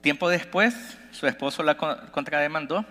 Tiempo 0.00 0.28
después, 0.28 0.74
su 1.12 1.26
esposo 1.26 1.62
la 1.62 1.76
contrademandó 1.76 2.84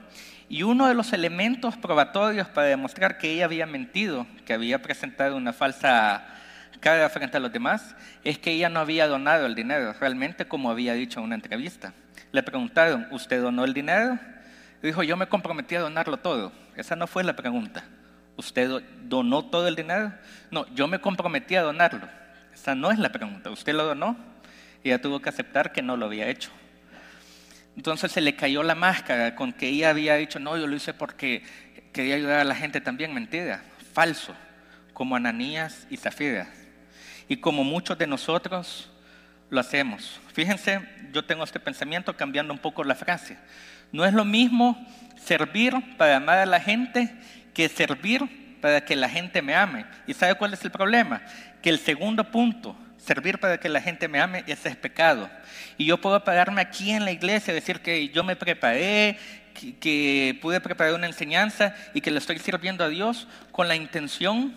y 0.53 0.61
uno 0.61 0.87
de 0.87 0.93
los 0.93 1.13
elementos 1.13 1.77
probatorios 1.77 2.47
para 2.47 2.67
demostrar 2.67 3.17
que 3.17 3.31
ella 3.31 3.45
había 3.45 3.65
mentido, 3.65 4.27
que 4.45 4.53
había 4.53 4.79
presentado 4.83 5.35
una 5.35 5.51
falsa 5.51 6.27
cara 6.79 7.09
frente 7.09 7.37
a 7.37 7.39
los 7.39 7.51
demás 7.51 7.95
es 8.23 8.37
que 8.37 8.51
ella 8.51 8.69
no 8.69 8.79
había 8.79 9.07
donado 9.07 9.47
el 9.47 9.55
dinero 9.55 9.95
realmente 9.99 10.45
como 10.45 10.69
había 10.69 10.93
dicho 10.93 11.17
en 11.17 11.25
una 11.25 11.33
entrevista. 11.33 11.91
Le 12.31 12.43
preguntaron, 12.43 13.07
¿usted 13.09 13.41
donó 13.41 13.65
el 13.65 13.73
dinero? 13.73 14.19
dijo, 14.83 15.01
yo 15.01 15.17
me 15.17 15.25
comprometí 15.25 15.73
a 15.73 15.81
donarlo 15.81 16.17
todo. 16.17 16.51
Esa 16.75 16.95
no 16.95 17.07
fue 17.07 17.23
la 17.23 17.35
pregunta. 17.35 17.83
¿Usted 18.37 18.83
donó 19.05 19.45
todo 19.45 19.67
el 19.67 19.75
dinero? 19.75 20.13
No, 20.51 20.67
yo 20.75 20.87
me 20.87 21.01
comprometí 21.01 21.55
a 21.55 21.63
donarlo. 21.63 22.07
Esa 22.53 22.75
no 22.75 22.91
es 22.91 22.99
la 22.99 23.11
pregunta. 23.11 23.49
¿Usted 23.49 23.73
lo 23.73 23.85
donó? 23.85 24.15
Y 24.83 24.89
ella 24.89 25.01
tuvo 25.01 25.19
que 25.19 25.29
aceptar 25.29 25.71
que 25.71 25.81
no 25.81 25.97
lo 25.97 26.05
había 26.05 26.27
hecho. 26.27 26.51
Entonces 27.75 28.11
se 28.11 28.21
le 28.21 28.35
cayó 28.35 28.63
la 28.63 28.75
máscara 28.75 29.35
con 29.35 29.51
que 29.53 29.69
ella 29.69 29.89
había 29.89 30.15
dicho, 30.15 30.39
no, 30.39 30.57
yo 30.57 30.67
lo 30.67 30.75
hice 30.75 30.93
porque 30.93 31.43
quería 31.91 32.15
ayudar 32.15 32.39
a 32.39 32.43
la 32.43 32.55
gente 32.55 32.81
también. 32.81 33.13
Mentira, 33.13 33.63
falso, 33.93 34.35
como 34.93 35.15
Ananías 35.15 35.87
y 35.89 35.97
Zafira. 35.97 36.47
Y 37.27 37.37
como 37.37 37.63
muchos 37.63 37.97
de 37.97 38.07
nosotros 38.07 38.91
lo 39.49 39.59
hacemos. 39.59 40.19
Fíjense, 40.33 40.81
yo 41.11 41.23
tengo 41.23 41.43
este 41.43 41.59
pensamiento 41.59 42.15
cambiando 42.15 42.53
un 42.53 42.59
poco 42.59 42.83
la 42.83 42.95
frase. 42.95 43.37
No 43.91 44.05
es 44.05 44.13
lo 44.13 44.25
mismo 44.25 44.85
servir 45.15 45.73
para 45.97 46.17
amar 46.17 46.39
a 46.39 46.45
la 46.45 46.59
gente 46.59 47.13
que 47.53 47.69
servir 47.69 48.43
para 48.61 48.85
que 48.85 48.95
la 48.95 49.09
gente 49.09 49.41
me 49.41 49.55
ame. 49.55 49.85
¿Y 50.07 50.13
sabe 50.13 50.35
cuál 50.35 50.53
es 50.53 50.63
el 50.63 50.71
problema? 50.71 51.21
Que 51.61 51.69
el 51.69 51.79
segundo 51.79 52.31
punto, 52.31 52.75
servir 53.05 53.39
para 53.39 53.59
que 53.59 53.69
la 53.69 53.81
gente 53.81 54.07
me 54.07 54.19
ame, 54.19 54.43
ese 54.47 54.69
es 54.69 54.75
pecado. 54.75 55.29
Y 55.77 55.85
yo 55.85 55.99
puedo 55.99 56.23
pararme 56.23 56.61
aquí 56.61 56.91
en 56.91 57.03
la 57.03 57.11
iglesia, 57.11 57.53
decir 57.53 57.81
que 57.81 58.09
yo 58.09 58.23
me 58.23 58.35
preparé, 58.35 59.17
que, 59.53 60.37
pude 60.41 60.61
preparar 60.61 60.93
una 60.93 61.07
enseñanza 61.07 61.75
y 61.93 62.01
que 62.01 62.11
le 62.11 62.19
estoy 62.19 62.39
sirviendo 62.39 62.83
a 62.83 62.89
Dios 62.89 63.27
con 63.51 63.67
la 63.67 63.75
intención, 63.75 64.53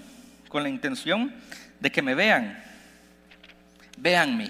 con 0.48 0.62
la 0.62 0.68
intención 0.68 1.34
de 1.80 1.90
que 1.90 2.02
me 2.02 2.14
vean. 2.14 2.62
Véanme. 3.98 4.48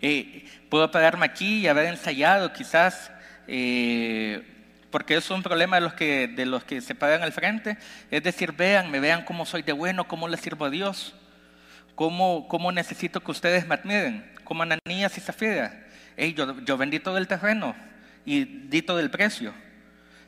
Eh, 0.00 0.44
puedo 0.68 0.90
pararme 0.90 1.26
aquí 1.26 1.60
y 1.60 1.68
haber 1.68 1.86
ensayado 1.86 2.52
quizás, 2.52 3.10
eh, 3.48 4.42
porque 4.90 5.16
es 5.16 5.30
un 5.30 5.42
problema 5.42 5.76
de 5.76 5.82
los, 5.82 5.94
que, 5.94 6.28
de 6.28 6.46
los 6.46 6.64
que 6.64 6.80
se 6.80 6.94
paran 6.94 7.22
al 7.22 7.32
frente, 7.32 7.78
es 8.10 8.22
decir, 8.22 8.52
véanme, 8.52 9.00
vean 9.00 9.24
cómo 9.24 9.44
soy 9.46 9.62
de 9.62 9.72
bueno, 9.72 10.06
cómo 10.06 10.28
le 10.28 10.36
sirvo 10.36 10.66
a 10.66 10.70
Dios, 10.70 11.14
cómo, 11.94 12.46
cómo 12.48 12.72
necesito 12.72 13.20
que 13.20 13.30
ustedes 13.30 13.66
me 13.66 13.74
admiren, 13.74 14.32
como 14.44 14.62
Ananías 14.62 15.16
y 15.18 15.20
Zafira. 15.20 15.86
yo, 16.16 16.60
yo 16.60 16.76
vendí 16.76 17.00
todo 17.00 17.18
el 17.18 17.26
terreno, 17.28 17.74
y 18.24 18.44
di 18.44 18.82
todo 18.82 19.00
el 19.00 19.10
precio. 19.10 19.52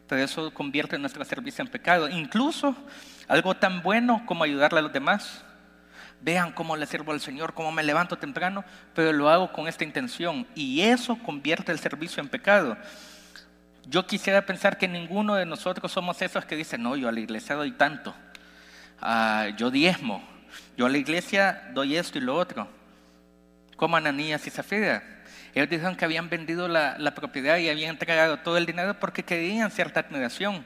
Pero 0.09 0.23
eso 0.23 0.53
convierte 0.53 0.99
nuestro 0.99 1.25
servicio 1.25 1.63
en 1.63 1.71
pecado. 1.71 2.09
Incluso 2.09 2.77
algo 3.29 3.55
tan 3.55 3.83
bueno 3.83 4.25
como 4.27 4.45
ayudarle 4.45 4.81
a 4.81 4.83
los 4.83 4.93
demás. 4.93 5.45
Vean 6.21 6.53
cómo 6.53 6.77
le 6.77 6.87
sirvo 6.87 7.13
al 7.13 7.21
Señor, 7.21 7.53
cómo 7.55 7.71
me 7.71 7.83
levanto 7.83 8.17
temprano, 8.17 8.65
pero 8.95 9.13
lo 9.13 9.29
hago 9.29 9.53
con 9.53 9.69
esta 9.69 9.85
intención. 9.85 10.47
Y 10.55 10.81
eso 10.81 11.19
convierte 11.19 11.73
el 11.73 11.79
servicio 11.79 12.23
en 12.23 12.29
pecado. 12.29 12.77
Yo 13.87 14.07
quisiera 14.07 14.47
pensar 14.47 14.79
que 14.79 14.89
ninguno 14.89 15.35
de 15.35 15.45
nosotros 15.45 15.93
somos 15.93 16.21
esos 16.23 16.45
que 16.47 16.57
dicen, 16.57 16.83
no, 16.83 16.97
yo 16.97 17.09
a 17.09 17.13
la 17.13 17.21
iglesia 17.21 17.55
doy 17.55 17.73
tanto. 17.73 18.15
Ah, 19.01 19.49
yo 19.57 19.71
diezmo. 19.71 20.34
Yo 20.77 20.87
a 20.87 20.89
la 20.89 20.99
iglesia 20.99 21.71
doy 21.73 21.97
esto 21.97 22.19
y 22.19 22.21
lo 22.21 22.37
otro. 22.37 22.69
Como 23.77 23.97
Ananías 23.97 24.47
y 24.47 24.51
Zafira. 24.51 25.03
Ellos 25.55 25.69
dijeron 25.69 25.97
que 25.97 26.05
habían 26.05 26.29
vendido 26.29 26.67
la, 26.67 27.15
propiedad 27.15 27.59
y 27.59 27.69
habían 27.69 27.91
entregado 27.91 28.39
todo 28.39 28.57
el 28.57 28.67
dinero 28.67 28.99
porque 28.99 29.23
querían 29.23 29.71
cierta 29.71 30.01
admiración. 30.01 30.65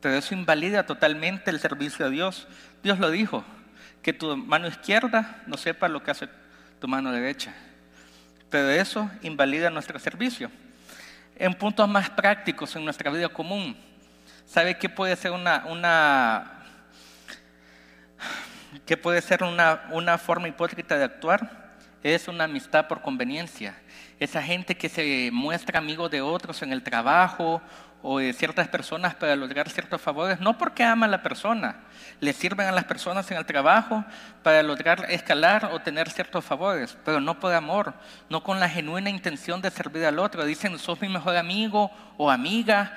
Pero 0.00 0.14
eso 0.14 0.34
invalida 0.34 0.86
totalmente 0.86 1.50
el 1.50 1.58
servicio 1.58 2.06
a 2.06 2.10
Dios. 2.10 2.46
Dios 2.82 3.00
lo 3.00 3.10
dijo, 3.10 3.44
que 4.02 4.12
tu 4.12 4.36
mano 4.36 4.68
izquierda 4.68 5.42
no 5.46 5.56
sepa 5.56 5.88
lo 5.88 6.02
que 6.02 6.12
hace 6.12 6.28
tu 6.80 6.86
mano 6.86 7.10
derecha. 7.10 7.52
Pero 8.50 8.70
eso 8.70 9.10
invalida 9.22 9.68
nuestro 9.68 9.98
servicio. 9.98 10.50
En 11.36 11.54
puntos 11.54 11.88
más 11.88 12.08
prácticos 12.10 12.74
en 12.76 12.84
nuestra 12.84 13.10
vida 13.10 13.28
común, 13.28 13.76
¿sabe 14.46 14.78
qué 14.78 14.88
puede 14.88 15.16
ser 15.16 15.32
una, 15.32 15.64
una 15.66 16.64
qué 18.86 18.96
puede 18.96 19.20
ser 19.22 19.42
una, 19.42 19.88
una 19.90 20.18
forma 20.18 20.48
hipócrita 20.48 20.96
de 20.96 21.04
actuar? 21.04 21.68
Es 22.02 22.28
una 22.28 22.44
amistad 22.44 22.86
por 22.86 23.02
conveniencia 23.02 23.74
esa 24.18 24.42
gente 24.42 24.76
que 24.76 24.88
se 24.88 25.30
muestra 25.32 25.78
amigo 25.78 26.08
de 26.08 26.20
otros 26.20 26.62
en 26.62 26.72
el 26.72 26.82
trabajo 26.82 27.62
o 28.02 28.18
de 28.18 28.32
ciertas 28.32 28.68
personas 28.68 29.14
para 29.14 29.34
lograr 29.34 29.68
ciertos 29.68 30.00
favores, 30.00 30.40
no 30.40 30.56
porque 30.56 30.84
aman 30.84 31.08
a 31.08 31.16
la 31.16 31.22
persona, 31.22 31.80
le 32.20 32.32
sirven 32.32 32.68
a 32.68 32.72
las 32.72 32.84
personas 32.84 33.28
en 33.30 33.36
el 33.36 33.46
trabajo 33.46 34.04
para 34.42 34.62
lograr 34.62 35.06
escalar 35.10 35.70
o 35.72 35.80
tener 35.80 36.08
ciertos 36.10 36.44
favores, 36.44 36.96
pero 37.04 37.20
no 37.20 37.40
por 37.40 37.52
amor, 37.52 37.94
no 38.28 38.42
con 38.42 38.60
la 38.60 38.68
genuina 38.68 39.10
intención 39.10 39.60
de 39.60 39.70
servir 39.70 40.04
al 40.04 40.20
otro. 40.20 40.44
Dicen, 40.44 40.78
sos 40.78 41.00
mi 41.00 41.08
mejor 41.08 41.36
amigo 41.36 41.90
o 42.16 42.30
amiga, 42.30 42.96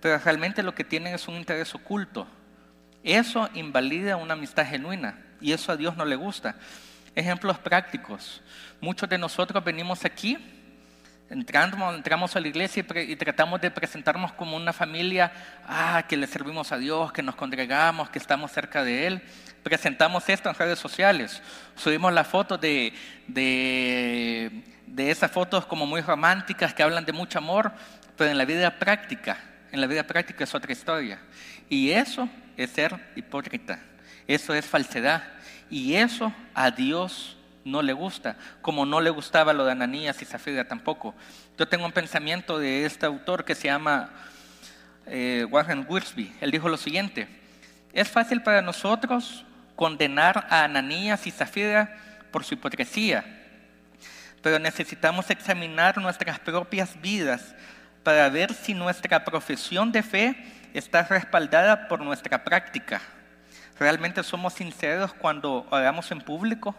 pero 0.00 0.18
realmente 0.18 0.62
lo 0.64 0.74
que 0.74 0.84
tienen 0.84 1.14
es 1.14 1.28
un 1.28 1.36
interés 1.36 1.72
oculto. 1.74 2.26
Eso 3.04 3.48
invalida 3.54 4.16
una 4.16 4.34
amistad 4.34 4.66
genuina 4.66 5.18
y 5.40 5.52
eso 5.52 5.72
a 5.72 5.76
Dios 5.76 5.96
no 5.96 6.04
le 6.04 6.16
gusta. 6.16 6.54
Ejemplos 7.14 7.58
prácticos. 7.58 8.42
Muchos 8.80 9.08
de 9.08 9.18
nosotros 9.18 9.62
venimos 9.62 10.04
aquí, 10.04 10.38
entramos, 11.28 11.94
entramos 11.94 12.36
a 12.36 12.40
la 12.40 12.48
iglesia 12.48 12.84
y, 12.94 13.16
tratamos 13.16 13.60
de 13.60 13.70
presentarnos 13.70 14.32
como 14.32 14.56
una 14.56 14.72
familia, 14.72 15.32
ah, 15.66 16.04
que 16.08 16.16
le 16.16 16.26
servimos 16.26 16.70
a 16.72 16.78
Dios, 16.78 17.12
que 17.12 17.22
nos 17.22 17.34
congregamos, 17.34 18.08
que 18.08 18.18
estamos 18.18 18.52
cerca 18.52 18.84
de 18.84 19.06
Él. 19.08 19.22
Presentamos 19.62 20.28
esto 20.28 20.48
en 20.48 20.54
redes 20.54 20.78
sociales. 20.78 21.42
Subimos 21.74 22.12
las 22.12 22.28
fotos 22.28 22.60
de, 22.60 22.94
de, 23.26 24.62
de 24.86 25.10
esas 25.10 25.30
fotos 25.30 25.66
como 25.66 25.86
muy 25.86 26.02
románticas 26.02 26.72
que 26.72 26.82
hablan 26.82 27.04
de 27.04 27.12
mucho 27.12 27.38
amor, 27.38 27.72
pero 28.16 28.30
en 28.30 28.38
la 28.38 28.44
vida 28.44 28.78
práctica, 28.78 29.38
en 29.72 29.80
la 29.80 29.86
vida 29.86 30.06
práctica 30.06 30.44
es 30.44 30.54
otra 30.54 30.72
historia. 30.72 31.18
Y 31.68 31.90
eso 31.90 32.28
es 32.56 32.70
ser 32.70 32.98
hipócrita, 33.16 33.80
eso 34.26 34.54
es 34.54 34.66
falsedad. 34.66 35.22
Y 35.70 35.94
eso 35.94 36.32
a 36.54 36.70
Dios 36.70 37.36
no 37.64 37.82
le 37.82 37.92
gusta, 37.92 38.36
como 38.60 38.84
no 38.84 39.00
le 39.00 39.10
gustaba 39.10 39.52
lo 39.52 39.64
de 39.64 39.72
Ananías 39.72 40.20
y 40.20 40.24
Zafira 40.24 40.66
tampoco. 40.66 41.14
Yo 41.58 41.66
tengo 41.66 41.86
un 41.86 41.92
pensamiento 41.92 42.58
de 42.58 42.84
este 42.84 43.06
autor 43.06 43.44
que 43.44 43.54
se 43.54 43.68
llama 43.68 44.10
eh, 45.06 45.46
Warren 45.50 45.86
Wiersbe. 45.88 46.32
Él 46.40 46.50
dijo 46.50 46.68
lo 46.68 46.76
siguiente, 46.76 47.28
es 47.92 48.08
fácil 48.08 48.42
para 48.42 48.62
nosotros 48.62 49.44
condenar 49.76 50.46
a 50.50 50.64
Ananías 50.64 51.26
y 51.26 51.30
Zafira 51.30 51.96
por 52.30 52.44
su 52.44 52.54
hipocresía, 52.54 53.24
pero 54.42 54.58
necesitamos 54.58 55.30
examinar 55.30 55.98
nuestras 55.98 56.38
propias 56.38 57.00
vidas 57.00 57.54
para 58.02 58.28
ver 58.28 58.52
si 58.52 58.74
nuestra 58.74 59.24
profesión 59.24 59.92
de 59.92 60.02
fe 60.02 60.36
está 60.74 61.02
respaldada 61.02 61.88
por 61.88 62.00
nuestra 62.00 62.44
práctica. 62.44 63.00
¿Realmente 63.78 64.22
somos 64.22 64.54
sinceros 64.54 65.12
cuando 65.14 65.66
oramos 65.70 66.10
en 66.10 66.20
público? 66.20 66.74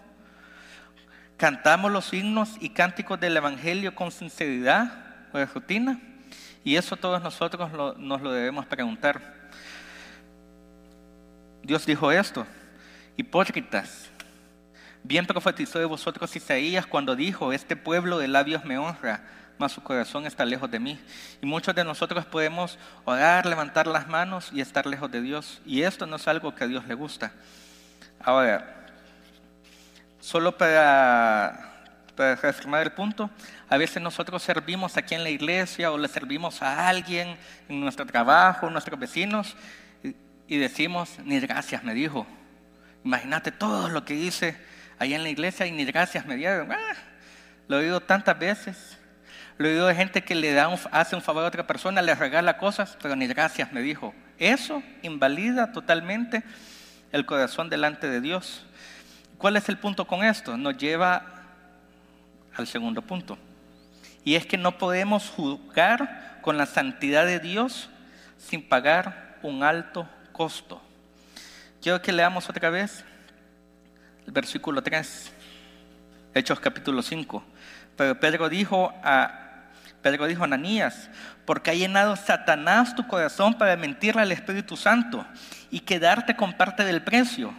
¿Cantamos 1.38 1.92
los 1.92 2.14
himnos 2.14 2.56
y 2.60 2.70
cánticos 2.70 3.20
del 3.20 3.36
Evangelio 3.36 3.94
con 3.96 4.12
sinceridad 4.12 4.92
o 5.34 5.38
de 5.38 5.46
rutina? 5.46 6.00
Y 6.64 6.78
eso 6.78 6.96
todos 6.96 7.22
nosotros 7.22 7.72
nos 7.98 8.22
lo 8.22 8.32
debemos 8.32 8.66
preguntar. 8.66 9.22
Dios 11.64 11.86
dijo 11.86 12.12
esto, 12.12 12.46
hipócritas, 13.18 14.10
bien 15.04 15.26
profetizó 15.26 15.80
de 15.80 15.86
vosotros 15.86 16.36
Isaías 16.36 16.86
cuando 16.86 17.16
dijo, 17.16 17.54
este 17.54 17.76
pueblo 17.76 18.18
de 18.18 18.28
labios 18.28 18.64
me 18.66 18.78
honra, 18.78 19.24
su 19.70 19.82
corazón 19.82 20.26
está 20.26 20.46
lejos 20.46 20.70
de 20.70 20.80
mí. 20.80 21.00
Y 21.42 21.46
muchos 21.46 21.76
de 21.76 21.84
nosotros 21.84 22.26
podemos 22.26 22.78
orar, 23.06 23.46
levantar 23.46 23.88
las 23.88 24.08
manos 24.08 24.50
y 24.54 24.62
estar 24.62 24.86
lejos 24.86 25.12
de 25.12 25.22
Dios. 25.22 25.62
Y 25.66 25.84
esto 25.84 26.06
no 26.06 26.16
es 26.18 26.28
algo 26.28 26.54
que 26.56 26.64
a 26.64 26.68
Dios 26.68 26.86
le 26.88 26.94
gusta. 26.94 27.32
Ahora, 28.20 28.88
solo 30.20 30.58
para, 30.58 31.74
para 32.16 32.36
reafirmar 32.36 32.84
el 32.84 32.92
punto, 32.92 33.30
a 33.70 33.78
veces 33.78 34.02
nosotros 34.02 34.44
servimos 34.44 34.98
aquí 34.98 35.16
en 35.16 35.24
la 35.24 35.30
iglesia 35.30 35.92
o 35.92 35.98
le 35.98 36.08
servimos 36.08 36.62
a 36.62 36.88
alguien 36.88 37.38
en 37.68 37.82
nuestro 37.82 38.06
trabajo, 38.06 38.70
nuestros 38.70 39.00
vecinos, 39.00 39.56
y, 40.48 40.58
decimos, 40.58 41.18
ni 41.24 41.40
gracias 41.40 41.84
me 41.84 41.94
dijo. 41.94 42.28
Imagínate 43.04 43.52
todo 43.52 43.90
lo 43.90 44.06
que 44.06 44.14
hice 44.14 44.56
ahí 45.00 45.14
en 45.14 45.24
la 45.24 45.30
iglesia 45.30 45.66
y 45.66 45.72
ni 45.72 45.86
gracias 45.86 46.26
me 46.26 46.36
dieron. 46.36 46.72
Ah, 46.72 46.96
lo 47.68 47.78
he 47.78 47.86
oído 47.86 48.00
tantas 48.02 48.38
veces. 48.38 48.98
Lo 49.58 49.68
oído 49.68 49.88
de 49.88 49.96
gente 49.96 50.24
que 50.24 50.36
le 50.36 50.54
da 50.54 50.74
hace 50.92 51.16
un 51.16 51.22
favor 51.22 51.44
a 51.44 51.48
otra 51.48 51.68
persona, 51.68 52.02
le 52.02 52.16
regala 52.16 52.58
cosas, 52.58 52.98
pero 53.02 53.16
ni 53.16 53.28
gracias 53.28 53.72
me 53.72 53.82
dijo. 53.82 54.14
Eso 54.40 54.82
invalida 55.04 55.72
totalmente 55.72 56.44
el 57.12 57.26
corazón 57.26 57.70
delante 57.70 58.10
de 58.10 58.20
Dios. 58.20 58.66
¿Cuál 59.38 59.58
es 59.58 59.70
el 59.70 59.78
punto 59.78 60.08
con 60.08 60.24
esto? 60.24 60.58
Nos 60.58 60.78
lleva 60.78 61.26
al 62.56 62.68
segundo 62.68 63.02
punto. 63.02 63.38
Y 64.24 64.36
es 64.36 64.46
que 64.46 64.58
no 64.58 64.78
podemos 64.78 65.30
juzgar 65.30 66.40
con 66.42 66.58
la 66.58 66.66
santidad 66.66 67.26
de 67.26 67.40
Dios 67.40 67.90
sin 68.38 68.68
pagar 68.68 69.38
un 69.44 69.64
alto 69.64 70.08
costo. 70.32 70.82
Quiero 71.82 72.02
que 72.02 72.12
leamos 72.12 72.50
otra 72.50 72.70
vez 72.70 73.04
el 74.26 74.32
versículo 74.32 74.82
3, 74.82 75.32
Hechos 76.34 76.60
capítulo 76.60 77.02
5. 77.02 77.44
Pero 77.98 78.20
Pedro 78.20 78.50
dijo 78.50 78.94
a 79.04 79.43
Pedro 80.04 80.28
dijo, 80.28 80.44
Ananías, 80.44 81.10
porque 81.46 81.72
ha 81.72 81.74
llenado 81.74 82.18
Satanás 82.18 82.94
tu 82.94 83.08
corazón 83.08 83.54
para 83.54 83.78
mentirle 83.78 84.22
al 84.22 84.34
Espíritu 84.34 84.76
Santo 84.76 85.26
y 85.72 85.80
quedarte 85.80 86.36
con 86.36 86.54
parte 86.54 86.84
del 86.84 87.02
precio. 87.02 87.54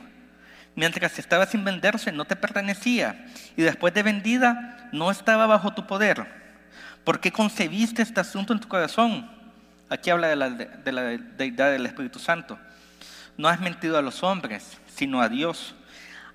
Mientras 0.76 1.18
estaba 1.18 1.46
sin 1.46 1.64
venderse, 1.64 2.12
no 2.12 2.26
te 2.26 2.36
pertenecía, 2.36 3.26
y 3.56 3.62
después 3.62 3.94
de 3.94 4.02
vendida, 4.02 4.90
no 4.92 5.10
estaba 5.10 5.46
bajo 5.46 5.72
tu 5.72 5.86
poder. 5.86 6.26
¿Por 7.02 7.18
qué 7.18 7.32
concebiste 7.32 8.02
este 8.02 8.20
asunto 8.20 8.52
en 8.52 8.60
tu 8.60 8.68
corazón? 8.68 9.30
Aquí 9.88 10.10
habla 10.10 10.28
de 10.28 10.36
la, 10.36 10.50
de 10.50 10.92
la 10.92 11.02
deidad 11.02 11.70
del 11.72 11.86
Espíritu 11.86 12.18
Santo. 12.18 12.58
No 13.38 13.48
has 13.48 13.60
mentido 13.60 13.96
a 13.96 14.02
los 14.02 14.22
hombres, 14.22 14.78
sino 14.94 15.22
a 15.22 15.30
Dios. 15.30 15.74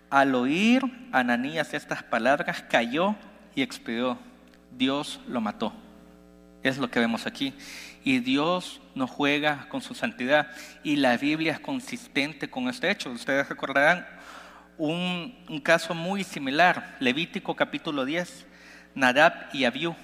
Al 0.09 0.33
oír 0.33 0.81
Ananías 1.11 1.75
estas 1.75 2.01
palabras, 2.01 2.63
cayó 2.67 3.15
y 3.53 3.61
expiró. 3.61 4.17
Dios 4.71 5.19
lo 5.27 5.39
mató. 5.39 5.73
Es 6.61 6.77
lo 6.77 6.91
que 6.91 6.99
vemos 6.99 7.25
aquí. 7.25 7.53
Y 8.03 8.19
Dios 8.19 8.81
no 8.95 9.07
juega 9.07 9.67
con 9.69 9.81
su 9.81 9.93
santidad. 9.93 10.51
Y 10.83 10.97
la 10.97 11.15
Biblia 11.17 11.53
es 11.53 11.59
consistente 11.59 12.49
con 12.49 12.67
este 12.67 12.91
hecho. 12.91 13.09
Ustedes 13.11 13.47
recordarán 13.47 14.05
un, 14.77 15.61
caso 15.63 15.93
muy 15.93 16.23
similar. 16.23 16.97
Levítico 16.99 17.55
capítulo 17.55 18.03
10. 18.03 18.45
Nadab 18.95 19.33
y 19.53 19.63
Abiú. 19.63 19.95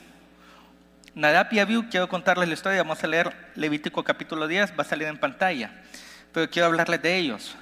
Nadab 1.13 1.47
y 1.51 1.59
Abiú, 1.59 1.89
quiero 1.89 2.07
contarles 2.07 2.47
la 2.47 2.53
historia. 2.53 2.83
Vamos 2.83 3.03
a 3.03 3.07
leer 3.07 3.33
Levítico 3.55 4.03
capítulo 4.03 4.47
10. 4.47 4.71
Va 4.79 4.83
a 4.83 4.85
salir 4.85 5.07
en 5.07 5.17
pantalla. 5.17 5.71
Pero 6.31 6.49
quiero 6.49 6.67
hablarles 6.67 7.01
de 7.01 7.17
ellos. 7.17 7.55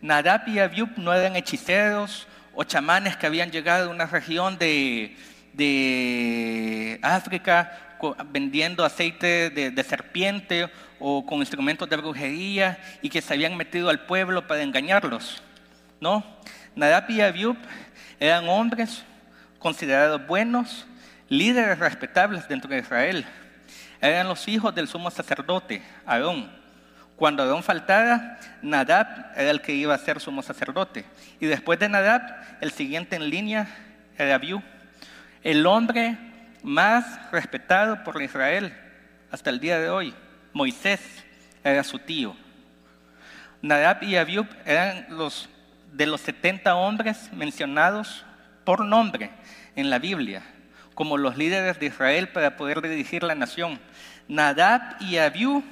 Nadab 0.00 0.46
y 0.48 0.60
Abiú 0.60 0.88
no 0.96 1.12
eran 1.12 1.34
hechiceros 1.34 2.28
o 2.54 2.62
chamanes 2.64 3.16
que 3.16 3.26
habían 3.26 3.50
llegado 3.50 3.86
de 3.86 3.90
una 3.90 4.06
región 4.06 4.56
de, 4.58 5.16
de 5.52 6.98
África 7.02 7.85
vendiendo 8.30 8.84
aceite 8.84 9.50
de, 9.50 9.84
serpiente 9.84 10.70
o 10.98 11.24
con 11.24 11.40
instrumentos 11.40 11.88
de 11.88 11.96
brujería 11.96 12.78
y 13.02 13.08
que 13.08 13.20
se 13.20 13.34
habían 13.34 13.56
metido 13.56 13.88
al 13.88 14.06
pueblo 14.06 14.46
para 14.46 14.62
engañarlos. 14.62 15.42
No, 16.00 16.24
Nadab 16.74 17.10
y 17.10 17.20
Abiub 17.20 17.56
eran 18.20 18.48
hombres 18.48 19.04
considerados 19.58 20.26
buenos, 20.26 20.86
líderes 21.28 21.78
respetables 21.78 22.48
dentro 22.48 22.70
de 22.70 22.78
Israel. 22.78 23.26
Eran 24.00 24.28
los 24.28 24.46
hijos 24.48 24.74
del 24.74 24.88
sumo 24.88 25.10
sacerdote, 25.10 25.82
Aarón. 26.04 26.50
Cuando 27.16 27.42
Aarón 27.42 27.62
faltara, 27.62 28.38
Nadab 28.60 29.32
era 29.34 29.50
el 29.50 29.62
que 29.62 29.72
iba 29.72 29.94
a 29.94 29.98
ser 29.98 30.20
sumo 30.20 30.42
sacerdote. 30.42 31.04
Y 31.40 31.46
después 31.46 31.78
de 31.78 31.88
Nadab, 31.88 32.22
el 32.60 32.72
siguiente 32.72 33.16
en 33.16 33.30
línea 33.30 33.66
era 34.18 34.34
Abiú. 34.34 34.62
El 35.42 35.64
hombre 35.66 36.16
más 36.66 37.30
respetado 37.30 38.02
por 38.02 38.20
Israel 38.20 38.76
hasta 39.30 39.50
el 39.50 39.60
día 39.60 39.78
de 39.78 39.88
hoy. 39.88 40.12
Moisés 40.52 41.00
era 41.62 41.84
su 41.84 42.00
tío. 42.00 42.36
Nadab 43.62 44.02
y 44.02 44.16
Abiub 44.16 44.48
eran 44.64 45.06
los 45.10 45.48
de 45.92 46.06
los 46.06 46.20
70 46.22 46.74
hombres 46.74 47.30
mencionados 47.32 48.26
por 48.64 48.84
nombre 48.84 49.30
en 49.76 49.90
la 49.90 50.00
Biblia 50.00 50.42
como 50.94 51.18
los 51.18 51.36
líderes 51.36 51.78
de 51.78 51.86
Israel 51.86 52.30
para 52.30 52.56
poder 52.56 52.82
dirigir 52.82 53.22
la 53.22 53.36
nación. 53.36 53.78
Nadab 54.26 54.96
y 54.98 55.18
Abiú, 55.18 55.62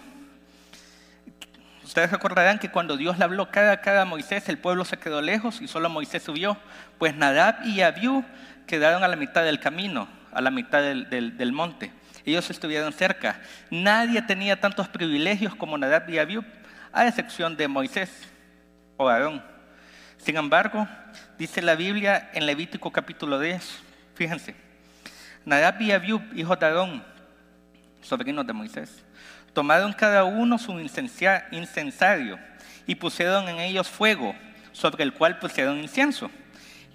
ustedes 1.82 2.12
recordarán 2.12 2.60
que 2.60 2.70
cuando 2.70 2.96
Dios 2.96 3.18
le 3.18 3.24
habló 3.24 3.50
cada, 3.50 3.80
cada 3.80 4.02
a 4.02 4.04
Moisés, 4.04 4.48
el 4.48 4.58
pueblo 4.58 4.84
se 4.84 4.98
quedó 4.98 5.20
lejos 5.22 5.60
y 5.60 5.66
solo 5.66 5.88
Moisés 5.88 6.22
subió. 6.22 6.56
Pues 6.98 7.16
Nadab 7.16 7.64
y 7.64 7.80
Abiú 7.80 8.24
quedaron 8.66 9.02
a 9.02 9.08
la 9.08 9.16
mitad 9.16 9.42
del 9.42 9.58
camino 9.58 10.06
a 10.34 10.40
la 10.40 10.50
mitad 10.50 10.82
del, 10.82 11.52
monte. 11.52 11.92
Ellos 12.24 12.48
estuvieron 12.50 12.92
cerca. 12.92 13.40
Nadie 13.70 14.20
tenía 14.22 14.60
tantos 14.60 14.88
privilegios 14.88 15.54
como 15.54 15.78
Nadab 15.78 16.08
y 16.10 16.18
Abiú, 16.18 16.44
a 16.92 17.06
excepción 17.06 17.56
de 17.56 17.68
Moisés 17.68 18.10
o 18.96 19.08
Aarón. 19.08 19.42
Sin 20.18 20.36
embargo, 20.36 20.88
dice 21.38 21.62
la 21.62 21.74
Biblia 21.74 22.30
en 22.32 22.46
Levítico 22.46 22.90
capítulo 22.90 23.38
10, 23.38 23.82
fíjense, 24.14 24.54
Nadab 25.44 25.80
y 25.80 25.92
Abiú, 25.92 26.22
hijos 26.34 26.58
de 26.58 26.66
Aarón, 26.66 27.04
sobrinos 28.00 28.46
de 28.46 28.52
Moisés, 28.52 29.04
tomaron 29.52 29.92
cada 29.92 30.24
uno 30.24 30.58
su 30.58 30.78
incensario 30.80 32.38
y 32.86 32.94
pusieron 32.94 33.48
en 33.48 33.60
ellos 33.60 33.88
fuego, 33.88 34.34
sobre 34.72 35.04
el 35.04 35.12
cual 35.12 35.38
pusieron 35.38 35.78
incienso 35.78 36.30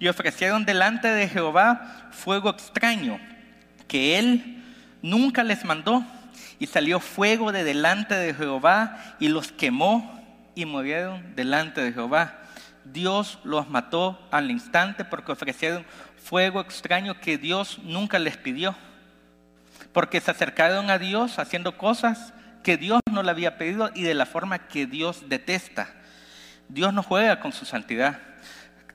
y 0.00 0.08
ofrecieron 0.08 0.64
delante 0.64 1.08
de 1.08 1.28
Jehová 1.28 2.08
fuego 2.10 2.50
extraño 2.50 3.20
que 3.90 4.20
él 4.20 4.62
nunca 5.02 5.42
les 5.42 5.64
mandó. 5.64 6.04
Y 6.60 6.66
salió 6.66 7.00
fuego 7.00 7.52
de 7.52 7.64
delante 7.64 8.14
de 8.14 8.32
Jehová 8.32 9.16
y 9.18 9.28
los 9.28 9.50
quemó 9.50 10.22
y 10.54 10.64
murieron 10.64 11.34
delante 11.34 11.80
de 11.80 11.92
Jehová. 11.92 12.38
Dios 12.84 13.38
los 13.44 13.68
mató 13.68 14.18
al 14.30 14.50
instante 14.50 15.04
porque 15.04 15.32
ofrecieron 15.32 15.84
fuego 16.22 16.60
extraño 16.60 17.18
que 17.20 17.36
Dios 17.36 17.80
nunca 17.82 18.18
les 18.18 18.36
pidió. 18.36 18.76
Porque 19.92 20.20
se 20.20 20.30
acercaron 20.30 20.90
a 20.90 20.98
Dios 20.98 21.38
haciendo 21.38 21.76
cosas 21.76 22.32
que 22.62 22.76
Dios 22.76 23.00
no 23.10 23.22
le 23.22 23.30
había 23.30 23.58
pedido 23.58 23.90
y 23.94 24.02
de 24.02 24.14
la 24.14 24.26
forma 24.26 24.68
que 24.68 24.86
Dios 24.86 25.28
detesta. 25.28 25.88
Dios 26.68 26.94
no 26.94 27.02
juega 27.02 27.40
con 27.40 27.52
su 27.52 27.64
santidad. 27.64 28.18